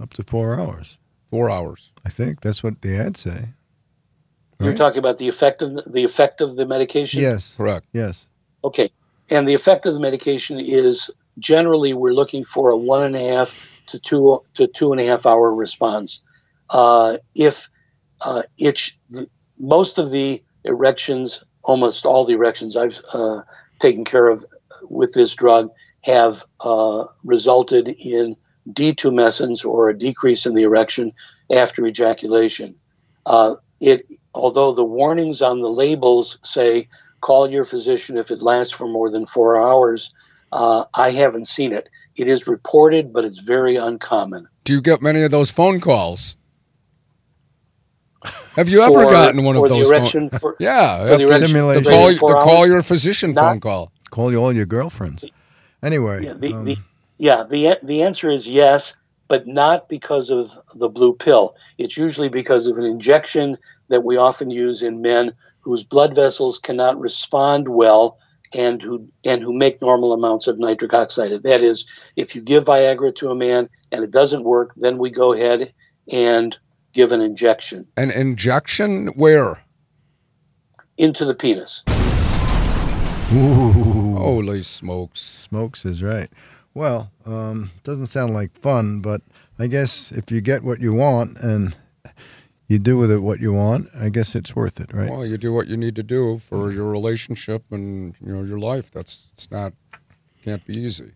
Up 0.00 0.12
to 0.14 0.22
four 0.22 0.60
hours. 0.60 0.98
Four 1.30 1.50
hours. 1.50 1.92
I 2.04 2.08
think 2.08 2.40
that's 2.40 2.62
what 2.62 2.80
the 2.80 2.98
ads 2.98 3.20
say. 3.20 3.48
You're 4.60 4.74
talking 4.74 4.98
about 4.98 5.18
the 5.18 5.28
effect 5.28 5.62
of 5.62 5.92
the 5.92 6.02
effect 6.02 6.40
of 6.40 6.56
the 6.56 6.66
medication. 6.66 7.20
Yes, 7.20 7.56
correct. 7.56 7.86
Yes. 7.92 8.28
Okay, 8.64 8.90
and 9.30 9.46
the 9.46 9.54
effect 9.54 9.86
of 9.86 9.94
the 9.94 10.00
medication 10.00 10.58
is 10.58 11.10
generally 11.38 11.94
we're 11.94 12.12
looking 12.12 12.44
for 12.44 12.70
a 12.70 12.76
one 12.76 13.04
and 13.04 13.14
a 13.14 13.36
half 13.36 13.68
to 13.86 13.98
two 13.98 14.42
to 14.54 14.66
two 14.66 14.90
and 14.92 15.00
a 15.00 15.04
half 15.04 15.26
hour 15.26 15.54
response. 15.54 16.20
Uh, 16.70 17.18
if 17.34 17.68
uh, 18.22 18.42
it's 18.58 18.96
most 19.60 19.98
of 19.98 20.10
the 20.10 20.42
erections, 20.64 21.44
almost 21.62 22.04
all 22.04 22.24
the 22.24 22.34
erections 22.34 22.76
I've 22.76 23.00
uh, 23.12 23.42
taken 23.78 24.04
care 24.04 24.26
of 24.26 24.44
with 24.88 25.14
this 25.14 25.34
drug 25.34 25.70
have 26.02 26.44
uh, 26.60 27.04
resulted 27.24 27.88
in 27.88 28.36
detumescence 28.72 29.64
or 29.64 29.88
a 29.88 29.98
decrease 29.98 30.46
in 30.46 30.54
the 30.54 30.62
erection 30.62 31.12
after 31.50 31.86
ejaculation. 31.86 32.74
Uh, 33.26 33.56
it, 33.80 34.06
although 34.34 34.72
the 34.72 34.84
warnings 34.84 35.42
on 35.42 35.60
the 35.60 35.70
labels 35.70 36.38
say 36.42 36.88
call 37.20 37.50
your 37.50 37.64
physician 37.64 38.16
if 38.16 38.30
it 38.30 38.42
lasts 38.42 38.72
for 38.72 38.88
more 38.88 39.10
than 39.10 39.26
four 39.26 39.60
hours, 39.60 40.12
uh, 40.52 40.84
I 40.94 41.10
haven't 41.10 41.46
seen 41.46 41.72
it. 41.72 41.88
It 42.16 42.28
is 42.28 42.46
reported, 42.46 43.12
but 43.12 43.24
it's 43.24 43.40
very 43.40 43.76
uncommon. 43.76 44.48
Do 44.64 44.72
you 44.72 44.80
get 44.80 45.02
many 45.02 45.22
of 45.22 45.30
those 45.30 45.50
phone 45.50 45.80
calls? 45.80 46.36
Have 48.56 48.68
you 48.68 48.80
ever 48.82 49.04
gotten 49.04 49.44
one 49.44 49.56
of 49.56 49.68
those? 49.68 49.90
Phone- 49.90 50.30
for, 50.40 50.56
yeah, 50.58 50.98
for 50.98 51.18
the, 51.18 51.24
the, 51.24 51.82
call, 51.82 52.08
the 52.08 52.40
call 52.42 52.66
your 52.66 52.82
physician 52.82 53.32
Not, 53.32 53.42
phone 53.42 53.60
call. 53.60 53.92
Call 54.10 54.32
you 54.32 54.38
all 54.38 54.52
your 54.52 54.66
girlfriends. 54.66 55.24
Anyway, 55.82 56.24
yeah, 56.24 56.32
the, 56.32 56.52
um, 56.52 56.64
the, 56.64 56.76
yeah, 57.18 57.44
the 57.48 57.78
the 57.82 58.02
answer 58.02 58.30
is 58.30 58.48
yes, 58.48 58.96
but 59.26 59.46
not 59.46 59.88
because 59.88 60.30
of 60.30 60.56
the 60.74 60.88
blue 60.88 61.14
pill. 61.14 61.56
It's 61.76 61.96
usually 61.96 62.28
because 62.28 62.66
of 62.66 62.78
an 62.78 62.84
injection 62.84 63.58
that 63.88 64.04
we 64.04 64.16
often 64.16 64.50
use 64.50 64.82
in 64.82 65.02
men 65.02 65.34
whose 65.60 65.84
blood 65.84 66.14
vessels 66.14 66.58
cannot 66.58 66.98
respond 66.98 67.68
well 67.68 68.18
and 68.54 68.80
who 68.80 69.08
and 69.24 69.42
who 69.42 69.52
make 69.52 69.82
normal 69.82 70.12
amounts 70.12 70.46
of 70.46 70.58
nitric 70.58 70.94
oxide. 70.94 71.30
That 71.42 71.60
is, 71.60 71.86
if 72.16 72.34
you 72.34 72.40
give 72.40 72.64
Viagra 72.64 73.14
to 73.16 73.30
a 73.30 73.34
man 73.34 73.68
and 73.92 74.04
it 74.04 74.10
doesn't 74.10 74.44
work, 74.44 74.72
then 74.76 74.98
we 74.98 75.10
go 75.10 75.32
ahead 75.32 75.72
and 76.10 76.56
give 76.92 77.12
an 77.12 77.20
injection. 77.20 77.86
An 77.96 78.10
injection 78.10 79.08
where? 79.08 79.62
Into 80.96 81.24
the 81.24 81.34
penis. 81.34 81.84
Ooh. 83.32 83.88
Holy 84.16 84.62
smokes. 84.62 85.20
Smokes 85.20 85.84
is 85.84 86.02
right. 86.02 86.28
Well, 86.78 87.10
um, 87.26 87.72
doesn't 87.82 88.06
sound 88.06 88.34
like 88.34 88.56
fun, 88.60 89.00
but 89.00 89.20
I 89.58 89.66
guess 89.66 90.12
if 90.12 90.30
you 90.30 90.40
get 90.40 90.62
what 90.62 90.80
you 90.80 90.94
want 90.94 91.36
and 91.40 91.74
you 92.68 92.78
do 92.78 92.96
with 92.96 93.10
it 93.10 93.18
what 93.18 93.40
you 93.40 93.52
want, 93.52 93.88
I 93.98 94.10
guess 94.10 94.36
it's 94.36 94.54
worth 94.54 94.78
it, 94.78 94.94
right? 94.94 95.10
Well, 95.10 95.26
you 95.26 95.38
do 95.38 95.52
what 95.52 95.66
you 95.66 95.76
need 95.76 95.96
to 95.96 96.04
do 96.04 96.38
for 96.38 96.70
your 96.70 96.84
relationship 96.84 97.64
and 97.72 98.14
you 98.24 98.32
know 98.32 98.44
your 98.44 98.60
life. 98.60 98.92
That's 98.92 99.28
it's 99.32 99.50
not 99.50 99.72
can't 100.44 100.64
be 100.66 100.78
easy. 100.78 101.14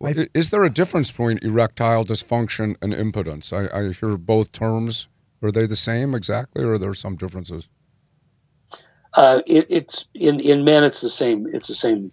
Well, 0.00 0.12
is 0.34 0.50
there 0.50 0.64
a 0.64 0.70
difference 0.70 1.12
between 1.12 1.38
erectile 1.40 2.04
dysfunction 2.04 2.74
and 2.82 2.92
impotence? 2.92 3.52
I, 3.52 3.68
I 3.72 3.92
hear 3.92 4.16
both 4.16 4.50
terms. 4.50 5.06
Are 5.40 5.52
they 5.52 5.66
the 5.66 5.76
same 5.76 6.16
exactly, 6.16 6.64
or 6.64 6.72
are 6.72 6.78
there 6.78 6.94
some 6.94 7.14
differences? 7.14 7.68
Uh, 9.12 9.40
it, 9.46 9.66
it's 9.70 10.08
in 10.14 10.40
in 10.40 10.64
men. 10.64 10.82
It's 10.82 11.00
the 11.00 11.10
same. 11.10 11.46
It's 11.46 11.68
the 11.68 11.76
same 11.76 12.10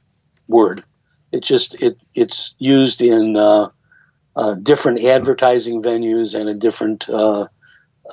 word. 0.47 0.83
It's 1.31 1.47
just 1.47 1.81
it 1.81 1.97
it's 2.13 2.55
used 2.59 3.01
in 3.01 3.37
uh, 3.37 3.69
uh, 4.35 4.55
different 4.55 5.03
advertising 5.03 5.81
venues 5.81 6.39
and 6.39 6.49
in 6.49 6.59
different 6.59 7.09
uh, 7.09 7.47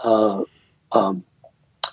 uh, 0.02 0.44
um, 0.92 1.24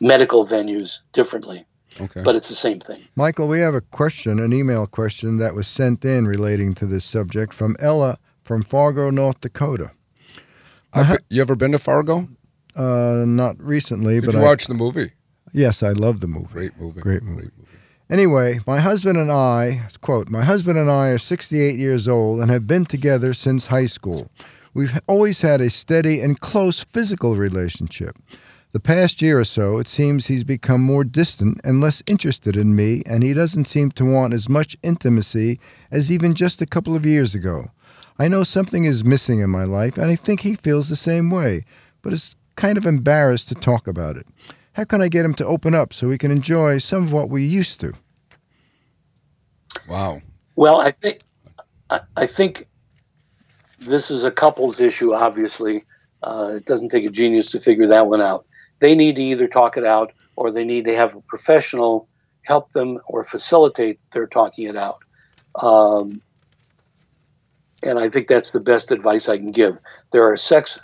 medical 0.01 0.46
venues 0.46 1.00
differently. 1.13 1.65
Okay. 2.00 2.22
But 2.24 2.36
it's 2.36 2.50
the 2.50 2.55
same 2.55 2.79
thing. 2.79 3.01
Michael, 3.15 3.48
we 3.48 3.60
have 3.60 3.74
a 3.74 3.82
question, 3.82 4.39
an 4.39 4.51
email 4.51 4.86
question 4.86 5.38
that 5.38 5.55
was 5.55 5.67
sent 5.67 6.03
in 6.03 6.25
relating 6.25 6.74
to 6.75 6.86
this 6.86 7.05
subject 7.05 7.53
from 7.53 7.75
Ella 7.79 8.17
from 8.44 8.63
Fargo, 8.63 9.10
North 9.10 9.41
Dakota. 9.41 9.91
Uh, 10.94 11.17
you 11.29 11.41
ever 11.41 11.55
been 11.55 11.72
to 11.72 11.77
Fargo? 11.77 12.27
Uh, 12.75 13.24
not 13.25 13.55
recently, 13.60 14.15
Did 14.15 14.25
but 14.25 14.34
you 14.36 14.41
I, 14.41 14.44
watch 14.44 14.67
the 14.67 14.74
movie? 14.74 15.12
Yes, 15.53 15.84
I 15.84 15.91
love 15.91 16.20
the 16.20 16.27
movie. 16.27 16.48
Great 16.51 16.77
movie. 16.77 17.01
Great 17.01 17.24
movie. 17.24 17.50
Anyway, 18.07 18.59
my 18.67 18.79
husband 18.79 19.17
and 19.17 19.31
I, 19.31 19.81
quote, 20.01 20.29
my 20.29 20.43
husband 20.43 20.77
and 20.77 20.91
I 20.91 21.09
are 21.09 21.17
68 21.17 21.79
years 21.79 22.07
old 22.07 22.39
and 22.39 22.51
have 22.51 22.67
been 22.67 22.85
together 22.85 23.33
since 23.33 23.65
high 23.65 23.88
school. 23.88 24.27
We've 24.75 25.00
always 25.07 25.41
had 25.41 25.59
a 25.59 25.71
steady 25.71 26.21
and 26.21 26.39
close 26.39 26.83
physical 26.83 27.35
relationship. 27.35 28.15
The 28.74 28.79
past 28.79 29.24
year 29.24 29.39
or 29.39 29.43
so, 29.43 29.79
it 29.79 29.88
seems 29.88 30.27
he's 30.27 30.43
become 30.43 30.81
more 30.81 31.03
distant 31.03 31.59
and 31.63 31.81
less 31.81 32.03
interested 32.05 32.55
in 32.55 32.75
me, 32.75 33.01
and 33.07 33.24
he 33.24 33.33
doesn't 33.33 33.65
seem 33.65 33.89
to 33.91 34.05
want 34.05 34.33
as 34.35 34.50
much 34.50 34.77
intimacy 34.83 35.57
as 35.89 36.12
even 36.12 36.35
just 36.35 36.62
a 36.62 36.67
couple 36.67 36.95
of 36.95 37.07
years 37.07 37.33
ago. 37.33 37.63
I 38.19 38.27
know 38.27 38.43
something 38.43 38.85
is 38.85 39.03
missing 39.03 39.39
in 39.39 39.50
my 39.50 39.63
life, 39.63 39.97
and 39.97 40.12
I 40.12 40.15
think 40.15 40.41
he 40.41 40.53
feels 40.53 40.89
the 40.89 40.95
same 40.95 41.31
way, 41.31 41.62
but 42.03 42.13
is 42.13 42.35
kind 42.55 42.77
of 42.77 42.85
embarrassed 42.85 43.50
to 43.50 43.55
talk 43.55 43.88
about 43.88 44.15
it. 44.15 44.27
How 44.75 44.84
can 44.84 45.01
I 45.01 45.08
get 45.08 45.24
him 45.24 45.34
to 45.36 45.46
open 45.46 45.74
up 45.74 45.94
so 45.94 46.10
we 46.10 46.17
can 46.17 46.32
enjoy 46.32 46.79
some 46.79 47.03
of 47.03 47.13
what 47.13 47.29
we 47.29 47.44
used 47.44 47.79
to? 47.79 47.94
Wow. 49.88 50.22
Well, 50.58 50.82
I 50.82 50.91
think 50.91 51.22
I, 51.89 52.01
I 52.17 52.25
think 52.25 52.67
this 53.79 54.12
is 54.12 54.25
a 54.25 54.32
couples 54.32 54.82
issue. 54.82 55.13
Obviously, 55.13 55.86
uh, 56.22 56.55
it 56.58 56.65
doesn't 56.65 56.89
take 56.89 57.05
a 57.05 57.10
genius 57.10 57.51
to 57.51 57.62
figure 57.62 57.88
that 57.88 58.08
one 58.08 58.22
out. 58.22 58.46
They 58.79 58.96
need 58.96 59.15
to 59.15 59.22
either 59.22 59.48
talk 59.48 59.77
it 59.77 59.86
out 59.86 60.12
or 60.36 60.51
they 60.51 60.65
need 60.65 60.86
to 60.86 60.96
have 60.96 61.15
a 61.15 61.22
professional 61.22 62.10
help 62.44 62.72
them 62.74 63.00
or 63.08 63.24
facilitate 63.24 64.00
their 64.12 64.27
talking 64.27 64.67
it 64.67 64.75
out. 64.75 65.00
Um, 65.55 66.22
and 67.82 67.98
I 67.98 68.10
think 68.10 68.27
that's 68.27 68.51
the 68.51 68.60
best 68.60 68.91
advice 68.91 69.29
I 69.29 69.38
can 69.38 69.51
give. 69.51 69.77
There 70.12 70.29
are 70.29 70.36
sex 70.36 70.79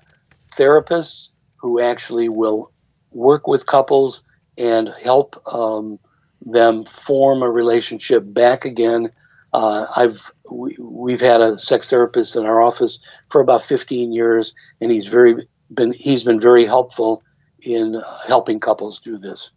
therapists 0.50 1.32
who 1.58 1.82
actually 1.82 2.30
will 2.30 2.72
work 3.14 3.48
with 3.48 3.66
couples 3.66 4.24
and 4.58 4.90
help 5.04 5.42
um, 5.52 6.00
them 6.42 6.86
form 6.86 7.44
a 7.44 7.50
relationship 7.50 8.24
back 8.26 8.66
again. 8.66 9.12
Uh, 9.54 9.86
I've 9.96 10.32
we, 10.50 10.78
we've 10.80 11.22
had 11.22 11.42
a 11.42 11.58
sex 11.58 11.90
therapist 11.90 12.36
in 12.36 12.46
our 12.46 12.62
office 12.62 13.00
for 13.30 13.42
about 13.42 13.64
15 13.64 14.12
years, 14.12 14.54
and 14.80 14.92
he's 14.92 15.08
very 15.08 15.48
been 15.74 15.94
he's 15.94 16.24
been 16.24 16.40
very 16.40 16.66
helpful 16.66 17.24
in 17.62 18.02
helping 18.28 18.60
couples 18.60 19.00
do 19.00 19.18
this. 19.18 19.52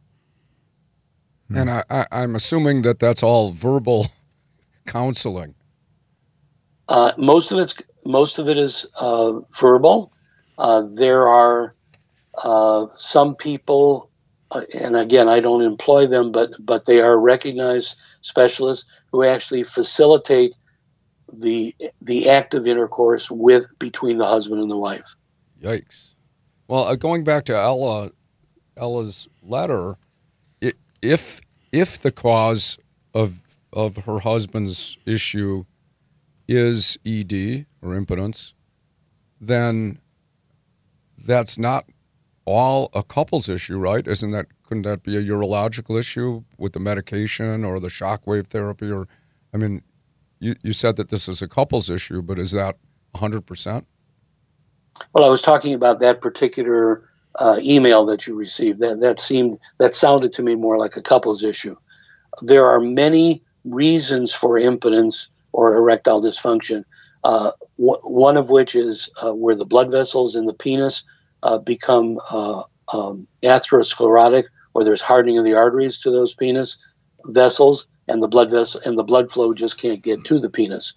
And 1.54 1.70
I, 1.70 1.84
I, 1.90 2.06
I'm 2.10 2.34
assuming 2.34 2.82
that 2.82 2.98
that's 2.98 3.22
all 3.22 3.50
verbal 3.50 4.06
counseling. 4.86 5.54
Uh, 6.88 7.12
most 7.16 7.52
of 7.52 7.58
it's 7.58 7.74
most 8.04 8.38
of 8.38 8.48
it 8.48 8.56
is 8.56 8.86
uh, 9.00 9.40
verbal. 9.58 10.12
Uh, 10.58 10.82
there 10.92 11.28
are 11.28 11.74
uh, 12.42 12.86
some 12.94 13.36
people, 13.36 14.10
uh, 14.50 14.62
and 14.78 14.96
again, 14.96 15.28
I 15.28 15.40
don't 15.40 15.62
employ 15.62 16.06
them, 16.06 16.32
but 16.32 16.50
but 16.58 16.84
they 16.84 17.00
are 17.00 17.18
recognized 17.18 17.96
specialists 18.20 18.86
who 19.12 19.24
actually 19.24 19.62
facilitate 19.62 20.54
the 21.32 21.74
the 22.00 22.30
act 22.30 22.54
of 22.54 22.66
intercourse 22.66 23.30
with 23.30 23.66
between 23.78 24.18
the 24.18 24.26
husband 24.26 24.60
and 24.60 24.70
the 24.70 24.78
wife. 24.78 25.14
Yikes! 25.60 26.14
Well, 26.68 26.84
uh, 26.84 26.96
going 26.96 27.24
back 27.24 27.44
to 27.46 27.56
Ella, 27.56 28.10
Ella's 28.76 29.28
letter, 29.42 29.96
it, 30.60 30.74
if 31.02 31.40
if 31.72 31.98
the 31.98 32.12
cause 32.12 32.78
of 33.12 33.60
of 33.72 34.04
her 34.04 34.20
husband's 34.20 34.98
issue 35.06 35.64
is 36.46 36.98
ED 37.06 37.66
or 37.82 37.94
impotence, 37.94 38.54
then 39.40 39.98
that's 41.18 41.58
not 41.58 41.84
all 42.46 42.90
a 42.94 43.02
couple's 43.02 43.48
issue, 43.48 43.78
right? 43.78 44.06
Isn't 44.06 44.32
that 44.32 44.46
couldn't 44.64 44.82
that 44.82 45.02
be 45.02 45.16
a 45.16 45.22
urological 45.22 45.98
issue 45.98 46.44
with 46.58 46.72
the 46.72 46.80
medication 46.80 47.64
or 47.64 47.80
the 47.80 47.88
shockwave 47.88 48.48
therapy 48.48 48.90
or 48.90 49.08
I 49.52 49.58
mean 49.58 49.82
you, 50.40 50.54
you 50.62 50.72
said 50.72 50.96
that 50.96 51.08
this 51.08 51.28
is 51.28 51.40
a 51.42 51.48
couple's 51.48 51.88
issue, 51.88 52.22
but 52.22 52.38
is 52.38 52.52
that 52.52 52.76
100%? 53.14 53.86
Well, 55.12 55.24
I 55.24 55.28
was 55.28 55.42
talking 55.42 55.74
about 55.74 56.00
that 56.00 56.20
particular 56.20 57.08
uh, 57.36 57.58
email 57.62 58.04
that 58.06 58.26
you 58.26 58.34
received. 58.36 58.80
That 58.80 59.00
that 59.00 59.18
seemed 59.18 59.58
that 59.78 59.94
sounded 59.94 60.32
to 60.34 60.42
me 60.42 60.54
more 60.54 60.78
like 60.78 60.96
a 60.96 61.02
couple's 61.02 61.42
issue. 61.42 61.76
There 62.42 62.66
are 62.66 62.80
many 62.80 63.42
reasons 63.64 64.32
for 64.32 64.58
impotence 64.58 65.28
or 65.52 65.74
erectile 65.74 66.22
dysfunction. 66.22 66.84
Uh, 67.24 67.50
w- 67.76 68.00
one 68.02 68.36
of 68.36 68.50
which 68.50 68.76
is 68.76 69.10
uh, 69.20 69.32
where 69.32 69.56
the 69.56 69.64
blood 69.64 69.90
vessels 69.90 70.36
in 70.36 70.46
the 70.46 70.54
penis 70.54 71.02
uh, 71.44 71.58
become 71.58 72.18
uh, 72.30 72.62
um, 72.92 73.28
atherosclerotic, 73.42 74.44
or 74.74 74.82
there's 74.82 75.02
hardening 75.02 75.38
of 75.38 75.44
the 75.44 75.54
arteries 75.54 76.00
to 76.00 76.10
those 76.10 76.34
penis 76.34 76.78
vessels, 77.26 77.86
and 78.08 78.22
the 78.22 78.28
blood 78.28 78.50
vessel 78.50 78.80
and 78.84 78.98
the 78.98 79.04
blood 79.04 79.30
flow 79.30 79.54
just 79.54 79.80
can't 79.80 80.02
get 80.02 80.24
to 80.24 80.40
the 80.40 80.50
penis. 80.50 80.94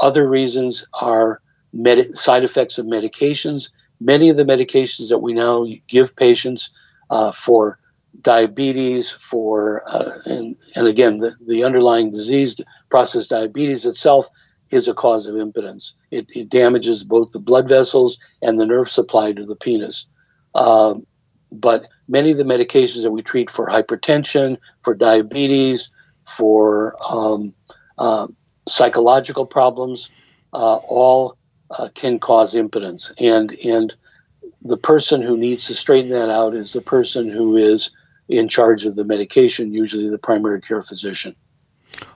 Other 0.00 0.28
reasons 0.28 0.86
are 0.94 1.40
med- 1.72 2.14
side 2.14 2.44
effects 2.44 2.78
of 2.78 2.86
medications. 2.86 3.70
Many 4.00 4.30
of 4.30 4.36
the 4.36 4.44
medications 4.44 5.08
that 5.10 5.18
we 5.18 5.34
now 5.34 5.66
give 5.88 6.16
patients 6.16 6.70
uh, 7.10 7.32
for 7.32 7.78
diabetes, 8.20 9.10
for 9.10 9.82
uh, 9.86 10.10
and, 10.26 10.56
and 10.74 10.88
again 10.88 11.18
the, 11.18 11.32
the 11.46 11.64
underlying 11.64 12.10
disease 12.10 12.60
process 12.90 13.28
diabetes 13.28 13.86
itself 13.86 14.28
is 14.70 14.88
a 14.88 14.94
cause 14.94 15.26
of 15.26 15.36
impotence. 15.36 15.94
It, 16.10 16.30
it, 16.34 16.48
damages 16.48 17.04
both 17.04 17.32
the 17.32 17.38
blood 17.38 17.68
vessels 17.68 18.18
and 18.42 18.58
the 18.58 18.66
nerve 18.66 18.90
supply 18.90 19.32
to 19.32 19.44
the 19.44 19.56
penis. 19.56 20.06
Um, 20.54 21.06
but 21.50 21.88
many 22.08 22.30
of 22.32 22.38
the 22.38 22.44
medications 22.44 23.02
that 23.02 23.10
we 23.10 23.22
treat 23.22 23.50
for 23.50 23.66
hypertension, 23.66 24.58
for 24.82 24.94
diabetes, 24.94 25.90
for 26.24 26.94
um, 27.06 27.54
uh, 27.96 28.26
psychological 28.66 29.46
problems, 29.46 30.10
uh, 30.52 30.76
all 30.76 31.36
uh, 31.70 31.88
can 31.94 32.18
cause 32.18 32.54
impotence. 32.54 33.12
And 33.18 33.52
and 33.64 33.94
the 34.62 34.76
person 34.76 35.22
who 35.22 35.36
needs 35.36 35.66
to 35.66 35.74
straighten 35.74 36.10
that 36.10 36.30
out 36.30 36.54
is 36.54 36.72
the 36.72 36.80
person 36.80 37.28
who 37.28 37.56
is 37.56 37.90
in 38.28 38.48
charge 38.48 38.84
of 38.84 38.94
the 38.94 39.04
medication, 39.04 39.72
usually 39.72 40.10
the 40.10 40.18
primary 40.18 40.60
care 40.60 40.82
physician. 40.82 41.34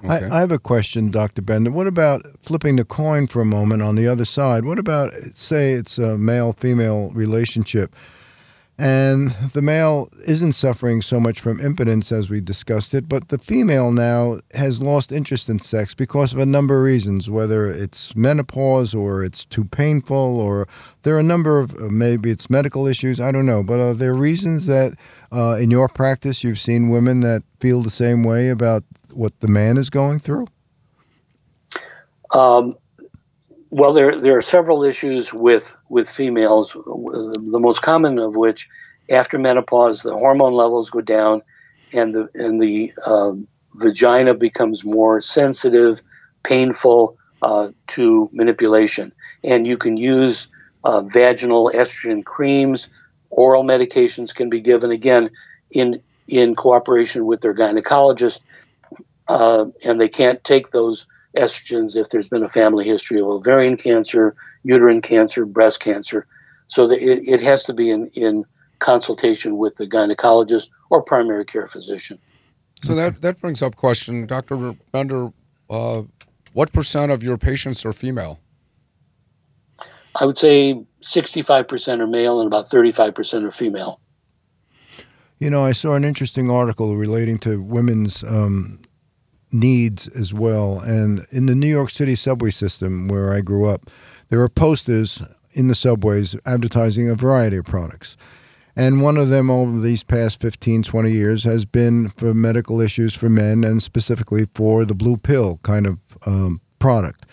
Okay. 0.05 0.27
I, 0.27 0.37
I, 0.37 0.41
have 0.41 0.53
a 0.53 0.59
question, 0.59 1.11
Dr. 1.11 1.43
Bender. 1.43 1.71
What 1.71 1.87
about 1.87 2.23
flipping 2.41 2.77
the 2.77 2.85
coin 2.85 3.27
for 3.27 3.41
a 3.41 3.45
moment 3.45 3.83
on 3.83 3.97
the 3.97 4.09
other 4.09 4.25
side? 4.25 4.65
What 4.65 4.79
about, 4.79 5.13
say, 5.13 5.73
it's 5.73 5.99
a 5.99 6.19
male 6.19 6.53
female 6.53 7.11
relationship? 7.13 7.95
And 8.79 9.31
the 9.53 9.63
male 9.63 10.09
isn't 10.27 10.53
suffering 10.55 11.03
so 11.03 11.21
much 11.21 11.41
from 11.41 11.61
impotence 11.61 12.11
as 12.11 12.31
we 12.31 12.41
discussed 12.41 12.95
it, 12.95 13.09
but 13.09 13.29
the 13.29 13.39
female 13.39 13.93
now 13.93 14.39
has 14.55 14.81
lost 14.81 15.13
interest 15.13 15.49
in 15.51 15.59
sex 15.59 15.95
because 15.95 16.33
of 16.33 16.39
a 16.39 16.47
number 16.47 16.79
of 16.79 16.85
reasons, 16.85 17.29
whether 17.29 17.67
it's 17.67 18.17
menopause 18.17 18.95
or 18.95 19.23
it's 19.23 19.45
too 19.45 19.67
painful, 19.67 20.41
or 20.41 20.67
there 21.03 21.15
are 21.15 21.21
a 21.21 21.23
number 21.23 21.61
of 21.61 21.79
maybe 21.93 22.31
it's 22.31 22.49
medical 22.49 22.87
issues. 22.87 23.21
I 23.21 23.31
don't 23.31 23.47
know. 23.47 23.63
But 23.63 23.79
are 23.79 23.95
there 23.95 24.15
reasons 24.15 24.67
that 24.67 24.97
uh, 25.31 25.59
in 25.61 25.71
your 25.71 25.89
practice 25.89 26.43
you've 26.43 26.59
seen 26.59 26.89
women 26.89 27.21
that 27.21 27.43
feel 27.61 27.83
the 27.83 27.91
same 27.91 28.25
way 28.25 28.49
about 28.49 28.85
what 29.13 29.39
the 29.41 29.49
man 29.49 29.77
is 29.77 29.91
going 29.91 30.19
through? 30.19 30.47
Um, 32.35 32.77
well, 33.73 33.95
there 33.95 34.21
there 34.21 34.37
are 34.37 34.43
several 34.43 34.85
issues 34.85 35.33
with 35.33 35.75
with 35.89 36.07
females. 36.07 36.73
The 36.73 37.59
most 37.59 37.81
common 37.81 38.19
of 38.19 38.37
which, 38.37 38.69
after 39.09 39.39
menopause, 39.39 40.03
the 40.03 40.13
hormone 40.13 40.53
levels 40.53 40.91
go 40.91 41.01
down, 41.01 41.41
and 41.91 42.15
the 42.15 42.29
and 42.35 42.61
the 42.61 42.93
uh, 43.07 43.33
vagina 43.75 44.35
becomes 44.35 44.85
more 44.85 45.23
sensitive, 45.23 46.03
painful 46.43 47.17
uh, 47.41 47.71
to 47.87 48.29
manipulation. 48.31 49.11
And 49.43 49.67
you 49.67 49.79
can 49.79 49.97
use 49.97 50.49
uh, 50.85 51.01
vaginal 51.05 51.73
estrogen 51.75 52.23
creams. 52.23 52.91
Oral 53.31 53.65
medications 53.65 54.35
can 54.35 54.51
be 54.51 54.61
given 54.61 54.91
again 54.91 55.31
in 55.71 56.03
in 56.29 56.55
cooperation 56.57 57.25
with 57.25 57.41
their 57.41 57.55
gynecologist, 57.55 58.45
uh, 59.29 59.65
and 59.83 59.99
they 59.99 60.11
can't 60.11 60.45
take 60.45 60.69
those 60.69 61.07
estrogens 61.37 61.97
if 61.97 62.09
there's 62.11 62.29
been 62.29 62.43
a 62.43 62.49
family 62.49 62.85
history 62.85 63.21
of 63.21 63.27
ovarian 63.27 63.77
cancer, 63.77 64.35
uterine 64.63 65.01
cancer, 65.01 65.47
breast 65.47 65.81
cancer. 65.81 66.27
So 66.67 66.91
it, 66.91 67.01
it 67.01 67.41
has 67.41 67.65
to 67.65 67.75
be 67.75 67.91
in, 67.91 68.09
in 68.15 68.45
consultation 68.79 69.57
with 69.57 69.77
the 69.77 69.87
gynecologist 69.87 70.71
or 70.91 71.03
primary 71.03 71.45
care 71.45 71.69
physician. 71.69 72.19
So 72.83 72.95
that, 72.97 73.23
that 73.23 73.41
brings 73.41 73.63
up 73.63 73.77
question, 73.77 74.27
Dr. 74.27 74.75
Bender, 74.91 75.33
uh, 75.71 76.03
what 76.53 76.73
percent 76.73 77.13
of 77.13 77.23
your 77.23 77.39
patients 77.39 77.87
are 77.87 77.93
female? 77.93 78.41
I 80.21 80.27
would 80.27 80.37
say 80.37 80.85
65% 81.01 82.01
are 82.01 82.07
male 82.07 82.41
and 82.41 82.47
about 82.47 82.69
35% 82.69 83.45
are 83.47 83.51
female. 83.51 84.01
You 85.39 85.51
know, 85.51 85.65
I 85.65 85.73
saw 85.73 85.95
an 85.95 86.05
interesting 86.05 86.51
article 86.51 86.97
relating 86.97 87.39
to 87.39 87.63
women's 87.63 88.23
um, 88.23 88.81
needs 89.53 90.09
as 90.09 90.33
well. 90.33 90.81
And 90.81 91.27
in 91.31 91.47
the 91.47 91.55
New 91.55 91.69
York 91.69 91.91
City 91.91 92.15
subway 92.15 92.51
system 92.51 93.09
where 93.09 93.33
I 93.33 93.41
grew 93.41 93.69
up, 93.69 93.91
there 94.29 94.41
are 94.41 94.49
posters 94.49 95.23
in 95.53 95.69
the 95.69 95.75
subways 95.75 96.37
advertising 96.47 97.11
a 97.11 97.15
variety 97.15 97.59
of 97.59 97.67
products. 97.67 98.17
And 98.75 99.03
one 99.03 99.19
of 99.19 99.29
them 99.29 99.51
over 99.51 99.79
these 99.79 100.03
past 100.03 100.41
15, 100.41 100.83
20 100.83 101.11
years 101.11 101.45
has 101.45 101.67
been 101.67 102.09
for 102.09 102.33
medical 102.33 102.81
issues 102.81 103.15
for 103.15 103.29
men 103.29 103.65
and 103.65 103.83
specifically 103.83 104.47
for 104.55 104.87
the 104.87 104.95
blue 104.95 105.19
pill 105.19 105.61
kind 105.63 105.87
of 105.87 105.99
um, 106.27 106.63
product. 106.79 107.27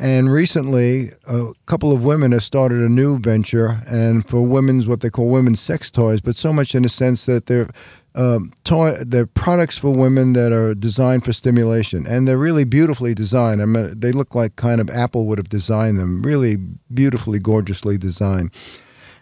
And 0.00 0.30
recently, 0.32 1.08
a 1.26 1.52
couple 1.66 1.92
of 1.92 2.04
women 2.04 2.30
have 2.30 2.44
started 2.44 2.78
a 2.78 2.88
new 2.88 3.18
venture, 3.18 3.80
and 3.90 4.26
for 4.26 4.40
women's 4.46 4.86
what 4.86 5.00
they 5.00 5.10
call 5.10 5.28
women's 5.28 5.58
sex 5.58 5.90
toys, 5.90 6.20
but 6.20 6.36
so 6.36 6.52
much 6.52 6.76
in 6.76 6.84
the 6.84 6.88
sense 6.88 7.26
that 7.26 7.46
they're 7.46 7.68
um, 8.14 8.52
toy, 8.62 8.92
they're 9.04 9.26
products 9.26 9.76
for 9.76 9.90
women 9.90 10.34
that 10.34 10.52
are 10.52 10.72
designed 10.74 11.24
for 11.24 11.32
stimulation, 11.32 12.06
and 12.06 12.28
they're 12.28 12.38
really 12.38 12.64
beautifully 12.64 13.12
designed. 13.12 13.60
I 13.60 13.64
mean, 13.64 13.98
they 13.98 14.12
look 14.12 14.36
like 14.36 14.54
kind 14.54 14.80
of 14.80 14.88
Apple 14.88 15.26
would 15.26 15.38
have 15.38 15.48
designed 15.48 15.98
them, 15.98 16.22
really 16.22 16.56
beautifully, 16.92 17.40
gorgeously 17.40 17.98
designed. 17.98 18.52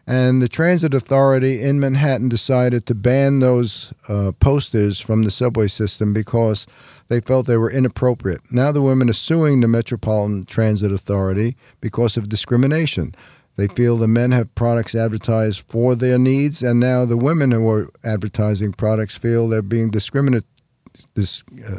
And 0.06 0.40
the 0.40 0.48
Transit 0.48 0.94
Authority 0.94 1.60
in 1.60 1.80
Manhattan 1.80 2.28
decided 2.28 2.86
to 2.86 2.94
ban 2.94 3.40
those 3.40 3.92
uh, 4.08 4.30
posters 4.38 5.00
from 5.00 5.24
the 5.24 5.32
subway 5.32 5.66
system 5.66 6.14
because 6.14 6.64
they 7.08 7.20
felt 7.20 7.46
they 7.46 7.56
were 7.56 7.70
inappropriate. 7.70 8.40
Now 8.52 8.70
the 8.70 8.82
women 8.82 9.10
are 9.10 9.14
suing 9.14 9.60
the 9.60 9.68
Metropolitan 9.68 10.44
Transit 10.44 10.92
Authority 10.92 11.56
because 11.80 12.16
of 12.16 12.28
discrimination. 12.28 13.14
They 13.56 13.66
feel 13.66 13.96
the 13.96 14.06
men 14.06 14.30
have 14.32 14.54
products 14.54 14.94
advertised 14.94 15.68
for 15.68 15.96
their 15.96 16.18
needs, 16.18 16.62
and 16.62 16.78
now 16.78 17.04
the 17.04 17.16
women 17.16 17.50
who 17.50 17.68
are 17.68 17.90
advertising 18.04 18.74
products 18.74 19.16
feel 19.16 19.48
they're 19.48 19.62
being 19.62 19.88
uh, 19.88 20.40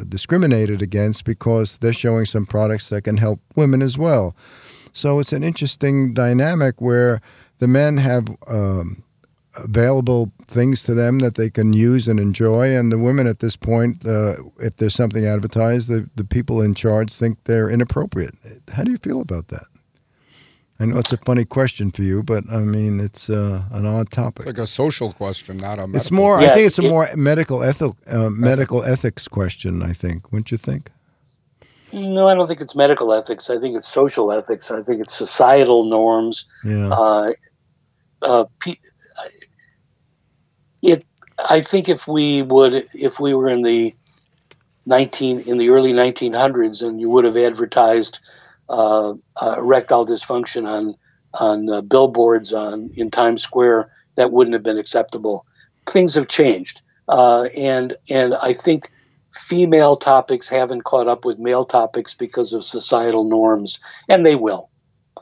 discriminated 0.08 0.82
against 0.82 1.24
because 1.24 1.78
they're 1.78 1.92
showing 1.92 2.24
some 2.26 2.46
products 2.46 2.88
that 2.90 3.02
can 3.02 3.16
help 3.16 3.40
women 3.54 3.80
as 3.80 3.96
well. 3.96 4.36
So 4.92 5.20
it's 5.20 5.32
an 5.32 5.44
interesting 5.44 6.12
dynamic 6.12 6.80
where 6.80 7.20
the 7.58 7.68
men 7.68 7.98
have 7.98 8.28
um, 8.46 9.02
available 9.56 10.32
things 10.46 10.82
to 10.84 10.94
them 10.94 11.18
that 11.20 11.34
they 11.34 11.50
can 11.50 11.72
use 11.72 12.08
and 12.08 12.18
enjoy. 12.20 12.76
And 12.76 12.90
the 12.90 12.98
women 12.98 13.26
at 13.26 13.40
this 13.40 13.56
point, 13.56 14.06
uh, 14.06 14.34
if 14.58 14.76
there's 14.76 14.94
something 14.94 15.26
advertised, 15.26 15.88
the, 15.88 16.08
the 16.16 16.24
people 16.24 16.60
in 16.60 16.74
charge 16.74 17.12
think 17.12 17.44
they're 17.44 17.70
inappropriate. 17.70 18.34
How 18.72 18.84
do 18.84 18.90
you 18.90 18.98
feel 18.98 19.20
about 19.20 19.48
that? 19.48 19.66
I 20.80 20.84
know 20.84 20.98
it's 20.98 21.12
a 21.12 21.16
funny 21.16 21.44
question 21.44 21.90
for 21.90 22.02
you, 22.02 22.22
but 22.22 22.44
I 22.48 22.58
mean 22.58 23.00
it's 23.00 23.28
uh, 23.28 23.64
an 23.72 23.84
odd 23.84 24.10
topic. 24.10 24.46
It's 24.46 24.58
like 24.58 24.58
a 24.58 24.66
social 24.66 25.12
question, 25.12 25.56
not 25.56 25.80
a. 25.80 25.88
Medical. 25.88 25.96
It's 25.96 26.12
more. 26.12 26.40
Yeah, 26.40 26.50
I 26.50 26.54
think 26.54 26.66
it's 26.68 26.78
a 26.78 26.84
it, 26.84 26.88
more 26.88 27.08
medical 27.16 27.64
ethic, 27.64 27.92
uh, 28.06 28.30
medical 28.30 28.84
ethics 28.84 29.26
question. 29.26 29.82
I 29.82 29.92
think. 29.92 30.30
Wouldn't 30.30 30.52
you 30.52 30.56
think? 30.56 30.90
No, 31.92 32.28
I 32.28 32.34
don't 32.34 32.46
think 32.46 32.60
it's 32.60 32.76
medical 32.76 33.12
ethics. 33.12 33.50
I 33.50 33.58
think 33.58 33.76
it's 33.76 33.88
social 33.88 34.30
ethics. 34.30 34.70
I 34.70 34.82
think 34.82 35.00
it's 35.00 35.14
societal 35.14 35.84
norms. 35.84 36.46
Yeah. 36.64 36.90
Uh, 36.90 37.32
uh, 38.22 38.44
it. 40.82 41.04
I 41.38 41.60
think 41.60 41.88
if 41.88 42.08
we 42.08 42.42
would, 42.42 42.86
if 42.94 43.20
we 43.20 43.34
were 43.34 43.48
in 43.48 43.62
the 43.62 43.94
nineteen 44.86 45.40
in 45.40 45.58
the 45.58 45.70
early 45.70 45.92
1900s, 45.92 46.82
and 46.82 47.00
you 47.00 47.08
would 47.10 47.24
have 47.24 47.36
advertised 47.36 48.20
uh, 48.68 49.14
uh, 49.36 49.54
erectile 49.58 50.06
dysfunction 50.06 50.66
on 50.66 50.94
on 51.34 51.70
uh, 51.70 51.82
billboards 51.82 52.52
on 52.52 52.90
in 52.96 53.10
Times 53.10 53.42
Square, 53.42 53.90
that 54.16 54.32
wouldn't 54.32 54.54
have 54.54 54.62
been 54.62 54.78
acceptable. 54.78 55.46
Things 55.86 56.14
have 56.14 56.28
changed, 56.28 56.82
and 57.08 57.96
and 58.10 58.34
I 58.34 58.52
think 58.52 58.90
female 59.32 59.94
topics 59.94 60.48
haven't 60.48 60.84
caught 60.84 61.06
up 61.06 61.24
with 61.24 61.38
male 61.38 61.64
topics 61.64 62.14
because 62.14 62.52
of 62.52 62.64
societal 62.64 63.24
norms, 63.24 63.78
and 64.08 64.24
they 64.26 64.34
will. 64.34 64.70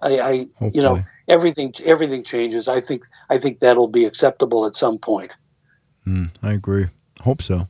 I, 0.03 0.19
I 0.19 0.33
you 0.73 0.83
know 0.83 1.05
everything 1.29 1.73
everything 1.85 2.23
changes. 2.23 2.69
I 2.69 2.81
think 2.81 3.05
I 3.29 3.39
think 3.39 3.59
that'll 3.59 3.89
be 3.89 4.05
acceptable 4.05 4.67
at 4.67 4.75
some 4.75 4.99
point. 4.99 5.37
Mm, 6.07 6.31
I 6.43 6.53
agree. 6.53 6.87
Hope 7.21 7.43
so. 7.43 7.69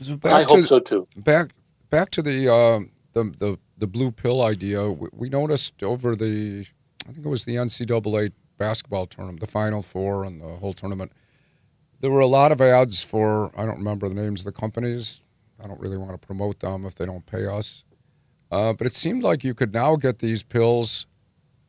so 0.00 0.18
I 0.24 0.44
hope 0.48 0.64
so 0.66 0.80
too. 0.80 1.06
Back 1.16 1.50
back 1.90 2.10
to 2.10 2.22
the 2.22 2.52
uh, 2.52 2.80
the, 3.12 3.24
the 3.38 3.58
the 3.78 3.86
blue 3.86 4.10
pill 4.10 4.42
idea. 4.42 4.90
We, 4.90 5.08
we 5.12 5.28
noticed 5.28 5.82
over 5.82 6.14
the 6.14 6.66
I 7.08 7.12
think 7.12 7.24
it 7.24 7.28
was 7.28 7.44
the 7.44 7.56
NCAA 7.56 8.32
basketball 8.58 9.06
tournament, 9.06 9.40
the 9.40 9.46
Final 9.46 9.82
Four, 9.82 10.24
and 10.24 10.40
the 10.40 10.56
whole 10.56 10.72
tournament. 10.72 11.12
There 12.00 12.10
were 12.10 12.20
a 12.20 12.26
lot 12.26 12.52
of 12.52 12.60
ads 12.60 13.02
for 13.02 13.50
I 13.58 13.64
don't 13.64 13.78
remember 13.78 14.08
the 14.08 14.14
names 14.14 14.46
of 14.46 14.52
the 14.52 14.60
companies. 14.60 15.22
I 15.62 15.66
don't 15.66 15.80
really 15.80 15.96
want 15.96 16.20
to 16.20 16.26
promote 16.26 16.60
them 16.60 16.84
if 16.84 16.96
they 16.96 17.06
don't 17.06 17.24
pay 17.24 17.46
us. 17.46 17.84
Uh, 18.50 18.72
but 18.72 18.86
it 18.86 18.94
seemed 18.94 19.22
like 19.22 19.42
you 19.42 19.54
could 19.54 19.72
now 19.72 19.96
get 19.96 20.18
these 20.18 20.42
pills 20.42 21.06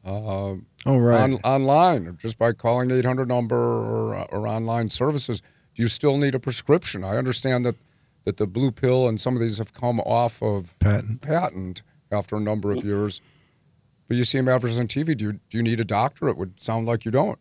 uh, 0.05 0.55
oh, 0.85 0.97
right. 0.99 1.21
on, 1.21 1.33
online 1.43 2.15
just 2.17 2.37
by 2.37 2.51
calling 2.51 2.91
800 2.91 3.27
number 3.27 3.57
or, 3.57 4.15
or 4.31 4.47
online 4.47 4.89
services. 4.89 5.41
Do 5.73 5.81
you 5.81 5.87
still 5.87 6.17
need 6.17 6.35
a 6.35 6.39
prescription? 6.39 7.03
I 7.03 7.17
understand 7.17 7.65
that, 7.65 7.75
that 8.23 8.37
the 8.37 8.47
blue 8.47 8.71
pill 8.71 9.07
and 9.07 9.19
some 9.19 9.33
of 9.33 9.39
these 9.39 9.57
have 9.57 9.73
come 9.73 9.99
off 10.01 10.41
of 10.41 10.77
patent, 10.79 11.21
patent 11.21 11.81
after 12.11 12.35
a 12.35 12.39
number 12.39 12.71
of 12.71 12.83
years. 12.85 13.21
But 14.07 14.17
you 14.17 14.23
see 14.23 14.37
them 14.37 14.47
advertised 14.47 14.79
on 14.79 14.87
TV. 14.87 15.17
Do 15.17 15.25
you, 15.25 15.31
do 15.49 15.57
you 15.57 15.63
need 15.63 15.79
a 15.79 15.85
doctor? 15.85 16.27
It 16.27 16.37
would 16.37 16.61
sound 16.61 16.85
like 16.85 17.03
you 17.03 17.11
don't. 17.11 17.39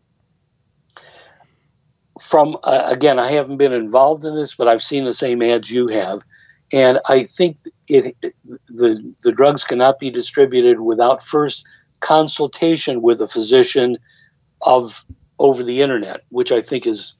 From 2.19 2.57
uh, 2.63 2.83
again, 2.85 3.19
I 3.19 3.29
haven't 3.29 3.57
been 3.57 3.73
involved 3.73 4.23
in 4.23 4.35
this, 4.35 4.55
but 4.55 4.67
I've 4.67 4.81
seen 4.81 5.03
the 5.03 5.13
same 5.13 5.41
ads 5.41 5.69
you 5.69 5.89
have, 5.89 6.21
and 6.71 6.97
I 7.05 7.25
think 7.25 7.57
it 7.89 8.15
the 8.69 9.13
the 9.21 9.33
drugs 9.33 9.65
cannot 9.65 9.99
be 9.99 10.09
distributed 10.11 10.79
without 10.79 11.21
first 11.21 11.65
consultation 11.99 13.01
with 13.01 13.21
a 13.21 13.27
physician 13.27 13.97
of 14.61 15.03
over 15.39 15.63
the 15.63 15.81
internet, 15.81 16.21
which 16.29 16.51
I 16.51 16.61
think 16.61 16.87
is, 16.87 17.15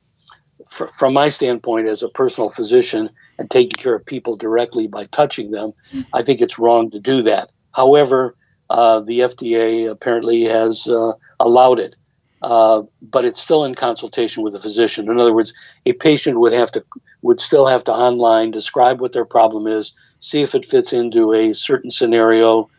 fr- 0.70 0.88
from 0.88 1.14
my 1.14 1.30
standpoint 1.30 1.88
as 1.88 2.02
a 2.04 2.10
personal 2.10 2.50
physician 2.50 3.10
and 3.38 3.50
taking 3.50 3.78
care 3.78 3.96
of 3.96 4.06
people 4.06 4.38
directly 4.38 4.88
by 4.88 5.06
touching 5.06 5.52
them, 5.52 5.74
I 6.14 6.22
think 6.24 6.42
it's 6.42 6.60
wrong 6.60 6.92
to 6.92 7.00
do 7.00 7.22
that. 7.24 7.52
However, 7.74 8.36
uh, 8.70 9.02
the 9.02 9.20
FDA 9.20 9.90
apparently 9.90 10.44
has 10.46 10.88
uh, 10.88 11.14
allowed 11.40 11.80
it, 11.80 11.96
uh, 12.42 12.84
but 13.02 13.26
it's 13.26 13.42
still 13.42 13.66
in 13.66 13.76
consultation 13.76 14.44
with 14.44 14.56
a 14.56 14.60
physician. 14.60 15.10
In 15.10 15.20
other 15.20 15.34
words, 15.34 15.54
a 15.86 15.94
patient 15.94 16.40
would 16.40 16.54
have 16.54 16.72
to 16.72 16.84
would 17.22 17.40
still 17.40 17.68
have 17.68 17.84
to 17.86 17.94
online 17.94 18.52
describe 18.52 19.02
what 19.02 19.14
their 19.14 19.26
problem 19.26 19.68
is, 19.68 19.94
see 20.20 20.42
if 20.42 20.56
it 20.56 20.66
fits 20.66 20.94
into 20.94 21.34
a 21.34 21.54
certain 21.54 21.90
scenario, 21.90 22.70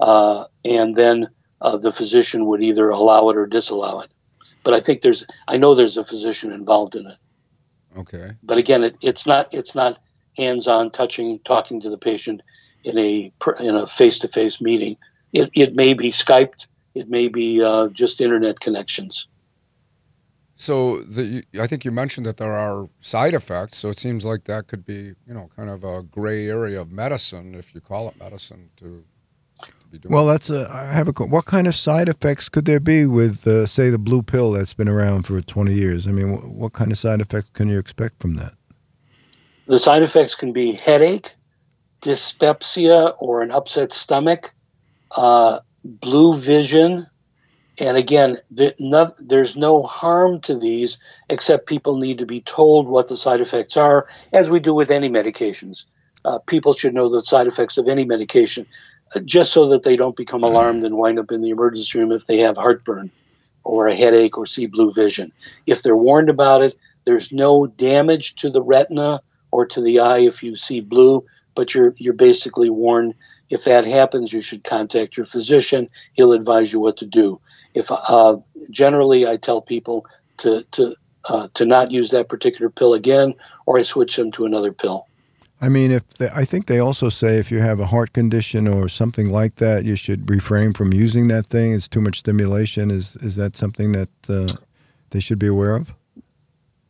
uh, 0.00 0.44
and 0.64 0.94
then 0.94 1.28
uh, 1.64 1.78
the 1.78 1.92
physician 1.92 2.46
would 2.46 2.62
either 2.62 2.90
allow 2.90 3.30
it 3.30 3.36
or 3.36 3.46
disallow 3.46 4.00
it. 4.04 4.10
But 4.62 4.74
I 4.74 4.80
think 4.80 5.00
there's, 5.00 5.26
I 5.48 5.56
know 5.56 5.74
there's 5.74 5.96
a 5.96 6.04
physician 6.04 6.52
involved 6.52 6.94
in 6.94 7.06
it. 7.06 7.18
Okay. 7.98 8.28
But 8.42 8.58
again, 8.58 8.84
it, 8.84 8.96
it's 9.00 9.26
not, 9.26 9.48
it's 9.52 9.74
not 9.74 9.98
hands-on 10.36 10.90
touching, 10.90 11.38
talking 11.44 11.80
to 11.80 11.90
the 11.90 11.98
patient 11.98 12.42
in 12.84 12.98
a 12.98 13.32
in 13.60 13.76
a 13.76 13.86
face-to-face 13.86 14.60
meeting. 14.60 14.96
It, 15.32 15.50
it 15.54 15.74
may 15.74 15.94
be 15.94 16.10
Skyped, 16.10 16.66
it 16.94 17.08
may 17.08 17.28
be 17.28 17.62
uh, 17.62 17.88
just 17.88 18.20
internet 18.20 18.60
connections. 18.60 19.28
So 20.56 21.02
the, 21.02 21.44
I 21.60 21.66
think 21.66 21.84
you 21.84 21.92
mentioned 21.92 22.26
that 22.26 22.36
there 22.36 22.52
are 22.52 22.88
side 23.00 23.34
effects. 23.34 23.78
So 23.78 23.88
it 23.88 23.98
seems 23.98 24.24
like 24.24 24.44
that 24.44 24.66
could 24.66 24.84
be, 24.84 25.14
you 25.26 25.34
know, 25.34 25.48
kind 25.56 25.70
of 25.70 25.82
a 25.82 26.02
gray 26.02 26.48
area 26.48 26.80
of 26.80 26.92
medicine, 26.92 27.54
if 27.54 27.74
you 27.74 27.80
call 27.80 28.08
it 28.08 28.18
medicine, 28.18 28.70
to. 28.76 29.04
Well, 30.04 30.26
that's 30.26 30.50
a. 30.50 30.68
I 30.72 30.92
have 30.92 31.08
a. 31.08 31.12
What 31.12 31.44
kind 31.44 31.66
of 31.66 31.74
side 31.74 32.08
effects 32.08 32.48
could 32.48 32.64
there 32.64 32.80
be 32.80 33.06
with, 33.06 33.46
uh, 33.46 33.66
say, 33.66 33.90
the 33.90 33.98
blue 33.98 34.22
pill 34.22 34.50
that's 34.50 34.74
been 34.74 34.88
around 34.88 35.24
for 35.24 35.40
20 35.40 35.72
years? 35.72 36.08
I 36.08 36.10
mean, 36.10 36.32
what, 36.32 36.44
what 36.48 36.72
kind 36.72 36.90
of 36.90 36.98
side 36.98 37.20
effects 37.20 37.50
can 37.52 37.68
you 37.68 37.78
expect 37.78 38.20
from 38.20 38.34
that? 38.34 38.54
The 39.66 39.78
side 39.78 40.02
effects 40.02 40.34
can 40.34 40.52
be 40.52 40.72
headache, 40.72 41.34
dyspepsia, 42.00 43.14
or 43.18 43.42
an 43.42 43.50
upset 43.50 43.92
stomach, 43.92 44.52
uh, 45.12 45.60
blue 45.84 46.34
vision, 46.34 47.06
and 47.78 47.96
again, 47.96 48.38
no, 48.78 49.12
there's 49.18 49.56
no 49.56 49.82
harm 49.82 50.40
to 50.42 50.56
these 50.56 50.98
except 51.28 51.66
people 51.66 51.96
need 51.96 52.18
to 52.18 52.26
be 52.26 52.40
told 52.40 52.88
what 52.88 53.08
the 53.08 53.16
side 53.16 53.40
effects 53.40 53.76
are, 53.76 54.06
as 54.32 54.48
we 54.48 54.60
do 54.60 54.72
with 54.74 54.90
any 54.90 55.08
medications. 55.08 55.86
Uh, 56.24 56.38
people 56.38 56.72
should 56.72 56.94
know 56.94 57.08
the 57.08 57.20
side 57.20 57.46
effects 57.46 57.76
of 57.76 57.88
any 57.88 58.04
medication 58.04 58.66
just 59.24 59.52
so 59.52 59.68
that 59.68 59.82
they 59.82 59.96
don't 59.96 60.16
become 60.16 60.42
alarmed 60.42 60.84
and 60.84 60.96
wind 60.96 61.18
up 61.18 61.30
in 61.30 61.40
the 61.40 61.50
emergency 61.50 61.98
room 61.98 62.12
if 62.12 62.26
they 62.26 62.38
have 62.40 62.56
heartburn 62.56 63.10
or 63.64 63.86
a 63.86 63.94
headache 63.94 64.36
or 64.38 64.46
see 64.46 64.66
blue 64.66 64.92
vision. 64.92 65.32
If 65.66 65.82
they're 65.82 65.96
warned 65.96 66.30
about 66.30 66.62
it, 66.62 66.74
there's 67.04 67.32
no 67.32 67.66
damage 67.66 68.36
to 68.36 68.50
the 68.50 68.62
retina 68.62 69.20
or 69.50 69.66
to 69.66 69.80
the 69.80 70.00
eye 70.00 70.20
if 70.20 70.42
you 70.42 70.56
see 70.56 70.80
blue, 70.80 71.24
but 71.54 71.74
you're 71.74 71.94
you're 71.96 72.14
basically 72.14 72.70
warned. 72.70 73.14
If 73.50 73.64
that 73.64 73.84
happens, 73.84 74.32
you 74.32 74.40
should 74.40 74.64
contact 74.64 75.16
your 75.16 75.26
physician. 75.26 75.86
He'll 76.14 76.32
advise 76.32 76.72
you 76.72 76.80
what 76.80 76.96
to 76.98 77.06
do. 77.06 77.40
If 77.74 77.90
uh, 77.90 78.36
generally, 78.70 79.26
I 79.26 79.36
tell 79.36 79.62
people 79.62 80.06
to 80.38 80.64
to 80.72 80.96
uh, 81.24 81.48
to 81.54 81.64
not 81.64 81.90
use 81.90 82.10
that 82.10 82.28
particular 82.28 82.70
pill 82.70 82.94
again, 82.94 83.34
or 83.66 83.78
I 83.78 83.82
switch 83.82 84.16
them 84.16 84.32
to 84.32 84.44
another 84.46 84.72
pill. 84.72 85.06
I 85.64 85.68
mean, 85.70 85.92
if 85.92 86.06
they, 86.18 86.28
I 86.28 86.44
think 86.44 86.66
they 86.66 86.78
also 86.78 87.08
say 87.08 87.38
if 87.38 87.50
you 87.50 87.60
have 87.60 87.80
a 87.80 87.86
heart 87.86 88.12
condition 88.12 88.68
or 88.68 88.86
something 88.86 89.30
like 89.30 89.54
that, 89.56 89.86
you 89.86 89.96
should 89.96 90.28
refrain 90.28 90.74
from 90.74 90.92
using 90.92 91.28
that 91.28 91.46
thing. 91.46 91.72
It's 91.72 91.88
too 91.88 92.02
much 92.02 92.18
stimulation. 92.18 92.90
Is 92.90 93.16
is 93.16 93.36
that 93.36 93.56
something 93.56 93.92
that 93.92 94.10
uh, 94.28 94.48
they 95.08 95.20
should 95.20 95.38
be 95.38 95.46
aware 95.46 95.74
of? 95.74 95.94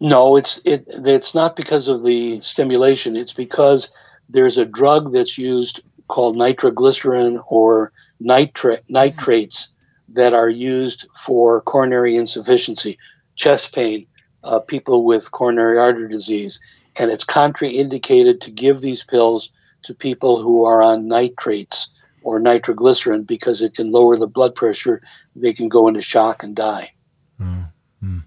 No, 0.01 0.37
it's 0.37 0.61
it. 0.65 0.87
It's 0.89 1.37
not 1.37 1.55
because 1.55 1.87
of 1.87 2.03
the 2.03 2.41
stimulation. 2.41 3.15
It's 3.15 3.33
because 3.33 3.93
there's 4.29 4.59
a 4.59 4.65
drug 4.65 5.13
that's 5.13 5.39
used 5.39 5.81
called 6.09 6.37
nitroglycerin 6.37 7.41
or 7.47 7.93
nitra- 8.21 8.83
nitrates 8.89 9.69
that 10.09 10.35
are 10.35 10.51
used 10.51 11.07
for 11.17 11.61
coronary 11.61 12.17
insufficiency, 12.17 12.99
chest 13.37 13.73
pain, 13.73 14.09
uh, 14.43 14.59
people 14.59 15.05
with 15.05 15.31
coronary 15.31 15.79
artery 15.79 16.09
disease, 16.09 16.59
and 16.97 17.11
it's 17.11 17.25
contraindicated 17.25 18.41
to 18.41 18.51
give 18.51 18.81
these 18.81 19.03
pills 19.05 19.51
to 19.83 19.95
people 19.95 20.43
who 20.43 20.65
are 20.65 20.83
on 20.83 21.09
nitrates 21.09 21.89
or 22.23 22.39
nitroglycerin 22.39 23.25
because 23.25 23.63
it 23.63 23.75
can 23.75 23.93
lower 23.93 24.17
the 24.17 24.27
blood 24.27 24.55
pressure. 24.55 25.03
They 25.37 25.53
can 25.53 25.69
go 25.69 25.89
into 25.89 26.01
shock 26.01 26.43
and 26.43 26.57
die. 26.57 26.93
Mm-hmm. 27.41 28.19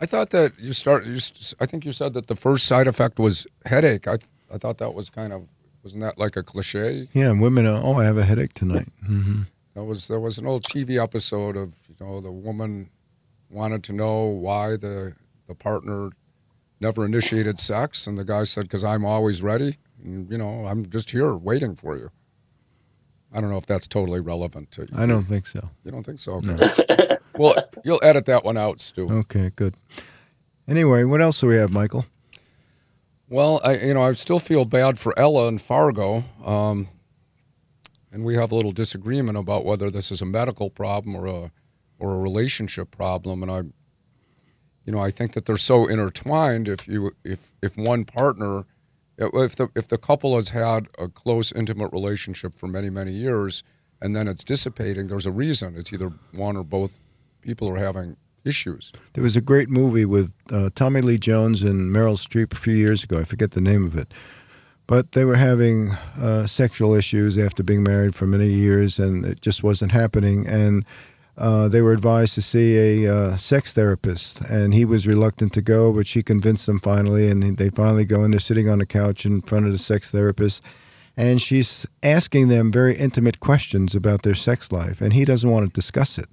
I 0.00 0.06
thought 0.06 0.30
that 0.30 0.52
you 0.58 0.72
start. 0.72 1.06
You, 1.06 1.18
I 1.60 1.66
think 1.66 1.84
you 1.84 1.92
said 1.92 2.14
that 2.14 2.26
the 2.26 2.36
first 2.36 2.66
side 2.66 2.86
effect 2.86 3.18
was 3.18 3.46
headache. 3.64 4.06
I 4.06 4.18
I 4.52 4.58
thought 4.58 4.78
that 4.78 4.94
was 4.94 5.10
kind 5.10 5.32
of 5.32 5.46
wasn't 5.82 6.02
that 6.02 6.18
like 6.18 6.36
a 6.36 6.42
cliche? 6.42 7.08
Yeah, 7.12 7.30
and 7.30 7.40
women 7.40 7.66
are. 7.66 7.80
Oh, 7.82 7.94
I 7.94 8.04
have 8.04 8.18
a 8.18 8.24
headache 8.24 8.54
tonight. 8.54 8.88
Mm-hmm. 9.08 9.42
That 9.74 9.84
was 9.84 10.08
there 10.08 10.20
was 10.20 10.38
an 10.38 10.46
old 10.46 10.62
TV 10.62 11.02
episode 11.02 11.56
of 11.56 11.74
you 11.88 12.04
know 12.04 12.20
the 12.20 12.32
woman 12.32 12.90
wanted 13.50 13.84
to 13.84 13.92
know 13.92 14.24
why 14.24 14.70
the 14.70 15.14
the 15.46 15.54
partner 15.54 16.10
never 16.80 17.04
initiated 17.04 17.58
sex, 17.58 18.06
and 18.06 18.18
the 18.18 18.24
guy 18.24 18.44
said, 18.44 18.64
"Because 18.64 18.84
I'm 18.84 19.04
always 19.04 19.42
ready, 19.42 19.76
and 20.02 20.30
you 20.30 20.38
know 20.38 20.66
I'm 20.66 20.88
just 20.88 21.10
here 21.10 21.34
waiting 21.34 21.74
for 21.74 21.96
you." 21.96 22.10
I 23.32 23.40
don't 23.40 23.50
know 23.50 23.56
if 23.58 23.66
that's 23.66 23.88
totally 23.88 24.20
relevant 24.20 24.70
to 24.72 24.82
you. 24.82 24.88
I 24.96 25.04
don't 25.04 25.24
think 25.24 25.46
so. 25.46 25.70
You 25.84 25.90
don't 25.90 26.04
think 26.06 26.20
so? 26.20 26.34
Okay. 26.34 26.56
No. 26.56 27.16
well, 27.36 27.54
you'll 27.84 28.00
edit 28.02 28.24
that 28.26 28.44
one 28.44 28.56
out, 28.56 28.80
Stu. 28.80 29.10
Okay, 29.10 29.50
good. 29.54 29.74
Anyway, 30.68 31.04
what 31.04 31.20
else 31.20 31.40
do 31.40 31.48
we 31.48 31.56
have, 31.56 31.72
Michael? 31.72 32.06
Well, 33.28 33.60
I 33.64 33.78
you 33.78 33.94
know 33.94 34.02
I 34.02 34.12
still 34.12 34.38
feel 34.38 34.64
bad 34.64 34.98
for 34.98 35.16
Ella 35.18 35.48
and 35.48 35.60
Fargo, 35.60 36.24
um, 36.44 36.88
and 38.12 38.24
we 38.24 38.36
have 38.36 38.52
a 38.52 38.54
little 38.54 38.72
disagreement 38.72 39.36
about 39.36 39.64
whether 39.64 39.90
this 39.90 40.10
is 40.10 40.22
a 40.22 40.26
medical 40.26 40.70
problem 40.70 41.16
or 41.16 41.26
a 41.26 41.50
or 41.98 42.14
a 42.14 42.18
relationship 42.18 42.90
problem. 42.90 43.42
And 43.42 43.50
I, 43.50 43.62
you 44.86 44.92
know, 44.92 45.00
I 45.00 45.10
think 45.10 45.32
that 45.32 45.44
they're 45.46 45.56
so 45.56 45.88
intertwined. 45.88 46.68
If 46.68 46.86
you 46.86 47.10
if 47.24 47.52
if 47.62 47.76
one 47.76 48.04
partner, 48.04 48.64
if 49.18 49.56
the 49.56 49.68
if 49.74 49.88
the 49.88 49.98
couple 49.98 50.36
has 50.36 50.50
had 50.50 50.86
a 50.98 51.08
close, 51.08 51.52
intimate 51.52 51.92
relationship 51.92 52.54
for 52.54 52.68
many 52.68 52.88
many 52.88 53.12
years, 53.12 53.64
and 54.00 54.14
then 54.14 54.28
it's 54.28 54.44
dissipating, 54.44 55.08
there's 55.08 55.26
a 55.26 55.32
reason. 55.32 55.74
It's 55.76 55.92
either 55.92 56.12
one 56.32 56.56
or 56.56 56.64
both 56.64 57.00
people 57.42 57.68
are 57.68 57.76
having 57.76 58.16
issues. 58.44 58.92
There 59.14 59.24
was 59.24 59.36
a 59.36 59.40
great 59.40 59.68
movie 59.68 60.04
with 60.04 60.34
uh, 60.52 60.70
Tommy 60.74 61.00
Lee 61.00 61.18
Jones 61.18 61.64
and 61.64 61.94
Meryl 61.94 62.16
Streep 62.16 62.52
a 62.52 62.56
few 62.56 62.74
years 62.74 63.02
ago. 63.02 63.18
I 63.18 63.24
forget 63.24 63.50
the 63.50 63.60
name 63.60 63.84
of 63.84 63.96
it. 63.96 64.14
But 64.86 65.12
they 65.12 65.24
were 65.24 65.34
having 65.34 65.90
uh, 66.16 66.46
sexual 66.46 66.94
issues 66.94 67.36
after 67.36 67.64
being 67.64 67.82
married 67.82 68.14
for 68.14 68.24
many 68.24 68.46
years, 68.46 69.00
and 69.00 69.24
it 69.24 69.40
just 69.40 69.64
wasn't 69.64 69.90
happening. 69.90 70.46
And 70.46 70.84
uh, 71.38 71.68
they 71.68 71.80
were 71.82 71.92
advised 71.92 72.34
to 72.34 72.42
see 72.42 73.04
a 73.04 73.14
uh, 73.14 73.36
sex 73.36 73.72
therapist, 73.72 74.40
and 74.42 74.72
he 74.72 74.84
was 74.84 75.06
reluctant 75.06 75.52
to 75.54 75.62
go, 75.62 75.92
but 75.92 76.06
she 76.06 76.22
convinced 76.22 76.66
them 76.66 76.78
finally, 76.78 77.28
and 77.28 77.58
they 77.58 77.70
finally 77.70 78.04
go, 78.04 78.22
and 78.22 78.32
they're 78.32 78.40
sitting 78.40 78.68
on 78.68 78.80
a 78.80 78.86
couch 78.86 79.26
in 79.26 79.42
front 79.42 79.66
of 79.66 79.72
the 79.72 79.78
sex 79.78 80.10
therapist, 80.10 80.62
and 81.16 81.40
she's 81.40 81.86
asking 82.02 82.48
them 82.48 82.72
very 82.72 82.94
intimate 82.94 83.40
questions 83.40 83.94
about 83.94 84.22
their 84.22 84.34
sex 84.34 84.72
life, 84.72 85.00
and 85.00 85.12
he 85.12 85.24
doesn't 85.24 85.50
want 85.50 85.66
to 85.66 85.72
discuss 85.72 86.18
it 86.18 86.28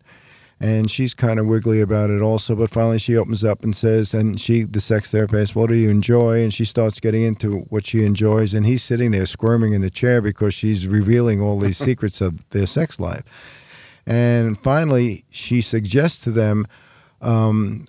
and 0.63 0.89
she's 0.89 1.13
kind 1.13 1.39
of 1.39 1.45
wiggly 1.45 1.81
about 1.81 2.09
it 2.09 2.21
also. 2.21 2.55
But 2.55 2.69
finally, 2.69 2.97
she 2.97 3.17
opens 3.17 3.43
up 3.43 3.63
and 3.63 3.75
says, 3.75 4.13
and 4.13 4.39
she, 4.39 4.63
the 4.63 4.79
sex 4.79 5.11
therapist, 5.11 5.55
what 5.55 5.67
do 5.67 5.75
you 5.75 5.89
enjoy? 5.89 6.41
And 6.41 6.53
she 6.53 6.63
starts 6.63 7.01
getting 7.01 7.23
into 7.23 7.59
what 7.69 7.85
she 7.85 8.05
enjoys, 8.05 8.53
and 8.53 8.65
he's 8.65 8.81
sitting 8.81 9.11
there 9.11 9.25
squirming 9.25 9.73
in 9.73 9.81
the 9.81 9.89
chair 9.89 10.21
because 10.21 10.53
she's 10.53 10.87
revealing 10.87 11.41
all 11.41 11.59
these 11.59 11.77
secrets 11.77 12.21
of 12.21 12.49
their 12.51 12.65
sex 12.65 12.97
life. 12.97 13.59
And 14.05 14.57
finally, 14.59 15.25
she 15.29 15.61
suggests 15.61 16.23
to 16.25 16.31
them, 16.31 16.67
um, 17.21 17.85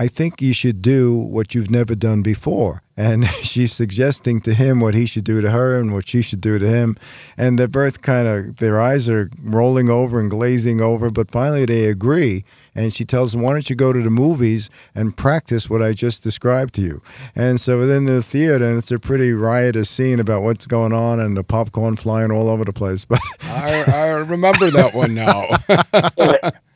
I 0.00 0.06
think 0.08 0.40
you 0.40 0.54
should 0.54 0.80
do 0.80 1.14
what 1.14 1.54
you've 1.54 1.70
never 1.70 1.94
done 1.94 2.22
before. 2.22 2.82
And 2.96 3.26
she's 3.42 3.74
suggesting 3.74 4.40
to 4.40 4.54
him 4.54 4.80
what 4.80 4.94
he 4.94 5.04
should 5.04 5.24
do 5.24 5.42
to 5.42 5.50
her 5.50 5.78
and 5.78 5.92
what 5.92 6.08
she 6.08 6.22
should 6.22 6.40
do 6.40 6.58
to 6.58 6.66
him. 6.66 6.96
And 7.36 7.58
they're 7.58 7.68
both 7.68 8.00
kind 8.00 8.26
of, 8.26 8.56
their 8.56 8.80
eyes 8.80 9.10
are 9.10 9.28
rolling 9.42 9.90
over 9.90 10.18
and 10.18 10.30
glazing 10.30 10.80
over, 10.80 11.10
but 11.10 11.30
finally 11.30 11.66
they 11.66 11.84
agree. 11.84 12.44
And 12.74 12.94
she 12.94 13.04
tells 13.04 13.34
him, 13.34 13.42
Why 13.42 13.52
don't 13.52 13.68
you 13.68 13.76
go 13.76 13.92
to 13.92 14.00
the 14.00 14.08
movies 14.08 14.70
and 14.94 15.14
practice 15.14 15.68
what 15.68 15.82
I 15.82 15.92
just 15.92 16.22
described 16.22 16.72
to 16.76 16.80
you? 16.80 17.02
And 17.36 17.60
so 17.60 17.78
within 17.78 18.06
the 18.06 18.22
theater, 18.22 18.64
and 18.64 18.78
it's 18.78 18.90
a 18.90 18.98
pretty 18.98 19.34
riotous 19.34 19.90
scene 19.90 20.18
about 20.18 20.40
what's 20.40 20.64
going 20.64 20.94
on 20.94 21.20
and 21.20 21.36
the 21.36 21.44
popcorn 21.44 21.96
flying 21.96 22.32
all 22.32 22.48
over 22.48 22.64
the 22.64 22.72
place. 22.72 23.04
But 23.04 23.20
I, 23.42 23.84
I 23.86 24.06
remember 24.06 24.70
that 24.70 24.94
one 24.94 25.14
now. 25.14 26.50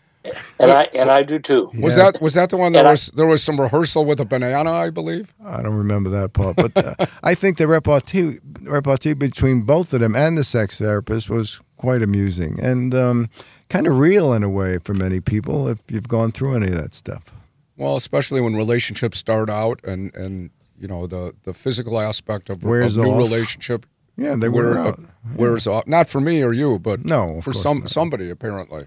and 0.65 0.73
I 0.73 0.89
and 0.95 1.11
I 1.11 1.23
do 1.23 1.39
too. 1.39 1.71
Was 1.81 1.97
yeah. 1.97 2.11
that 2.11 2.21
was 2.21 2.35
that 2.35 2.51
the 2.51 2.57
one 2.57 2.73
that 2.73 2.85
was 2.85 3.09
there 3.15 3.27
was 3.27 3.43
some 3.43 3.61
rehearsal 3.61 4.05
with 4.05 4.21
a 4.21 4.25
banana? 4.25 4.73
I 4.73 4.91
believe. 4.91 5.35
I 5.45 5.63
don't 5.63 5.77
remember 5.77 6.11
that 6.11 6.33
part, 6.33 6.57
but 6.57 6.77
uh, 6.77 7.07
I 7.23 7.35
think 7.35 7.57
the 7.57 7.67
repartee 7.67 8.39
repartee 8.63 9.15
between 9.15 9.63
both 9.63 9.93
of 9.93 10.01
them 10.01 10.17
and 10.17 10.37
the 10.37 10.45
sex 10.45 10.79
therapist 10.79 11.31
was 11.31 11.61
quite 11.77 12.03
amusing 12.03 12.59
and 12.63 12.95
um, 12.95 13.29
kind 13.69 13.87
of 13.87 13.99
real 13.99 14.33
in 14.33 14.43
a 14.43 14.49
way 14.49 14.79
for 14.79 14.95
many 14.95 15.21
people 15.21 15.69
if 15.69 15.81
you've 15.91 16.09
gone 16.09 16.33
through 16.33 16.57
any 16.57 16.69
of 16.69 16.75
that 16.75 16.95
stuff. 16.95 17.35
Well, 17.77 17.97
especially 17.97 18.41
when 18.41 18.55
relationships 18.55 19.19
start 19.19 19.51
out 19.51 19.81
and 19.85 20.15
and 20.15 20.51
you 20.79 20.89
know 20.89 21.07
the 21.07 21.33
the 21.45 21.53
physical 21.55 22.01
aspect 22.01 22.51
of, 22.51 22.63
Wears 22.65 22.97
a 22.97 23.03
new 23.03 23.17
relationship. 23.17 23.87
Yeah, 24.17 24.37
they 24.37 24.49
wear, 24.49 24.71
wear 24.71 24.79
out. 24.79 25.01
Wears 25.37 25.67
off. 25.67 25.87
Not 25.89 26.09
for 26.09 26.21
me 26.21 26.43
or 26.43 26.53
you, 26.53 26.79
but 26.79 27.05
no, 27.05 27.41
for 27.43 27.53
some 27.53 27.79
not. 27.81 27.91
somebody 27.91 28.31
apparently. 28.31 28.85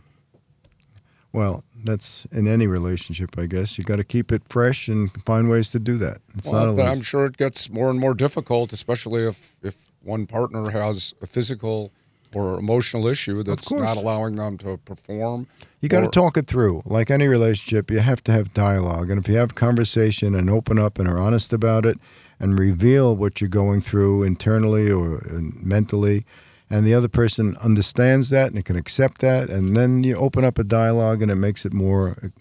Well, 1.34 1.64
that's 1.84 2.26
in 2.26 2.48
any 2.48 2.68
relationship, 2.68 3.38
I 3.38 3.46
guess. 3.46 3.78
You 3.78 3.84
got 3.84 3.98
to 3.98 4.04
keep 4.04 4.32
it 4.32 4.44
fresh 4.48 4.88
and 4.88 5.12
find 5.26 5.50
ways 5.50 5.72
to 5.72 5.80
do 5.80 5.98
that. 5.98 6.18
It's 6.36 6.52
well, 6.52 6.76
not 6.76 6.88
I'm 6.88 7.02
sure 7.02 7.26
it 7.26 7.38
gets 7.38 7.70
more 7.70 7.90
and 7.90 8.00
more 8.00 8.14
difficult, 8.14 8.74
especially 8.74 9.24
if 9.24 9.58
if 9.64 9.86
one 10.04 10.26
partner 10.26 10.70
has 10.72 11.14
a 11.22 11.28
physical 11.28 11.92
or 12.34 12.60
emotional 12.60 13.08
issue 13.08 13.42
that's 13.42 13.72
not 13.72 13.98
allowing 13.98 14.34
them 14.36 14.58
to 14.58 14.78
perform. 14.78 15.48
You 15.82 15.90
got 15.90 16.02
to 16.02 16.08
talk 16.08 16.38
it 16.38 16.48
through. 16.48 16.82
Like 16.86 17.10
any 17.10 17.28
relationship, 17.28 17.90
you 17.90 18.00
have 18.00 18.24
to 18.26 18.32
have 18.32 18.54
dialogue, 18.54 19.10
and 19.10 19.20
if 19.20 19.28
you 19.28 19.38
have 19.38 19.56
conversation 19.56 20.36
and 20.36 20.50
open 20.50 20.78
up 20.78 21.00
and 21.00 21.08
are 21.08 21.20
honest 21.20 21.54
about 21.54 21.86
it, 21.86 21.98
and 22.40 22.60
reveal 22.60 23.16
what 23.16 23.42
you're 23.42 23.50
going 23.50 23.82
through 23.82 24.24
internally 24.24 24.92
or 24.92 25.18
uh, 25.18 25.40
mentally 25.56 26.24
and 26.70 26.86
the 26.86 26.94
other 26.94 27.08
person 27.08 27.56
understands 27.62 28.30
that 28.30 28.52
and 28.52 28.64
can 28.66 28.76
accept 28.76 29.22
that, 29.22 29.50
and 29.50 29.76
then 29.76 30.04
you 30.04 30.16
open 30.16 30.44
up 30.44 30.60
a 30.60 30.64
dialogue 30.64 31.22
and 31.22 31.32
it 31.32 31.36
makes 31.36 31.66
it 31.66 31.74
more 31.74 32.32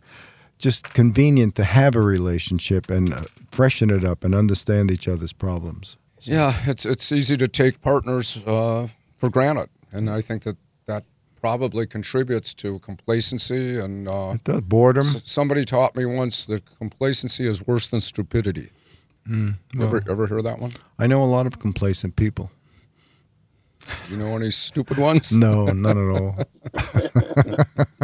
just 0.58 0.94
convenient 0.94 1.54
to 1.56 1.64
have 1.64 1.94
a 1.94 2.00
relationship 2.00 2.90
and 2.90 3.12
uh, 3.12 3.22
freshen 3.50 3.90
it 3.90 4.04
up 4.04 4.24
and 4.24 4.34
understand 4.34 4.90
each 4.90 5.06
other's 5.08 5.32
problems. 5.32 5.96
So. 6.20 6.32
Yeah, 6.32 6.52
it's 6.66 6.86
it's 6.86 7.12
easy 7.12 7.36
to 7.36 7.46
take 7.46 7.80
partners 7.80 8.42
uh, 8.46 8.88
for 9.18 9.30
granted, 9.30 9.68
and 9.92 10.08
I 10.10 10.20
think 10.20 10.42
that 10.44 10.56
that 10.86 11.04
probably 11.40 11.86
contributes 11.86 12.54
to 12.54 12.78
complacency 12.80 13.78
and 13.78 14.08
uh, 14.08 14.34
boredom. 14.62 15.02
S- 15.02 15.22
somebody 15.30 15.64
taught 15.64 15.94
me 15.94 16.06
once 16.06 16.46
that 16.46 16.64
complacency 16.78 17.46
is 17.46 17.66
worse 17.66 17.88
than 17.88 18.00
stupidity. 18.00 18.70
Mm, 19.28 19.56
well, 19.76 19.88
ever 19.88 20.02
ever 20.08 20.26
hear 20.26 20.42
that 20.42 20.58
one? 20.58 20.72
I 20.98 21.06
know 21.06 21.22
a 21.22 21.26
lot 21.26 21.46
of 21.46 21.58
complacent 21.58 22.16
people. 22.16 22.50
You 24.10 24.18
know 24.18 24.36
any 24.36 24.50
stupid 24.50 24.98
ones? 24.98 25.34
No, 25.34 25.66
none 25.66 25.96
at 25.96 26.20
all. 26.20 26.36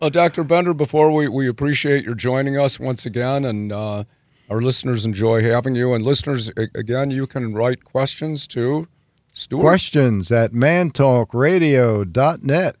well, 0.00 0.10
Dr. 0.10 0.44
Bender, 0.44 0.74
before 0.74 1.10
we, 1.10 1.26
we 1.28 1.48
appreciate 1.48 2.04
your 2.04 2.14
joining 2.14 2.58
us 2.58 2.78
once 2.78 3.06
again, 3.06 3.44
and 3.44 3.72
uh, 3.72 4.04
our 4.48 4.60
listeners 4.60 5.04
enjoy 5.06 5.42
having 5.42 5.74
you. 5.74 5.92
And 5.94 6.04
listeners, 6.04 6.52
again, 6.74 7.10
you 7.10 7.26
can 7.26 7.52
write 7.52 7.82
questions 7.84 8.46
to 8.48 8.86
Stuart. 9.32 9.62
Questions 9.62 10.30
at 10.32 10.52
mantalkradio.net. 10.52 12.76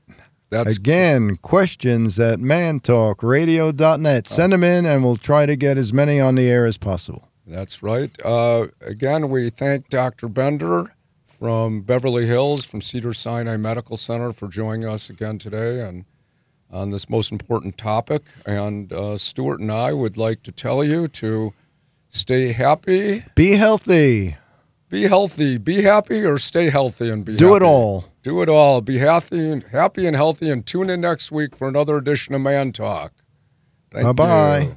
That's 0.50 0.76
Again, 0.76 1.36
questions 1.36 2.18
at 2.18 2.40
mantalkradio.net. 2.40 4.28
Send 4.28 4.52
them 4.52 4.64
in, 4.64 4.84
and 4.84 5.04
we'll 5.04 5.14
try 5.16 5.46
to 5.46 5.54
get 5.54 5.78
as 5.78 5.92
many 5.92 6.18
on 6.20 6.34
the 6.34 6.50
air 6.50 6.66
as 6.66 6.76
possible. 6.76 7.28
That's 7.46 7.84
right. 7.84 8.10
Uh, 8.24 8.66
again, 8.84 9.28
we 9.28 9.48
thank 9.50 9.88
Dr. 9.88 10.28
Bender 10.28 10.92
from 11.40 11.80
Beverly 11.80 12.26
Hills, 12.26 12.66
from 12.66 12.82
Cedar 12.82 13.14
Sinai 13.14 13.56
Medical 13.56 13.96
Center, 13.96 14.30
for 14.30 14.46
joining 14.46 14.86
us 14.86 15.08
again 15.08 15.38
today 15.38 15.80
and 15.80 16.04
on 16.70 16.90
this 16.90 17.08
most 17.08 17.32
important 17.32 17.78
topic. 17.78 18.22
And 18.44 18.92
uh, 18.92 19.16
Stuart 19.16 19.58
and 19.58 19.72
I 19.72 19.94
would 19.94 20.18
like 20.18 20.42
to 20.42 20.52
tell 20.52 20.84
you 20.84 21.08
to 21.08 21.54
stay 22.10 22.52
happy, 22.52 23.22
be 23.34 23.52
healthy, 23.52 24.36
be 24.90 25.04
healthy, 25.04 25.56
be 25.56 25.82
happy, 25.82 26.22
or 26.26 26.36
stay 26.36 26.68
healthy 26.68 27.08
and 27.08 27.24
be. 27.24 27.36
Do 27.36 27.54
happy. 27.54 27.56
it 27.56 27.62
all. 27.62 28.04
Do 28.22 28.42
it 28.42 28.50
all. 28.50 28.82
Be 28.82 28.98
happy 28.98 29.50
and 29.50 29.62
happy 29.62 30.06
and 30.06 30.14
healthy, 30.14 30.50
and 30.50 30.66
tune 30.66 30.90
in 30.90 31.00
next 31.00 31.32
week 31.32 31.56
for 31.56 31.68
another 31.68 31.96
edition 31.96 32.34
of 32.34 32.42
Man 32.42 32.72
Talk. 32.72 33.12
Bye 33.92 34.12
bye. 34.12 34.76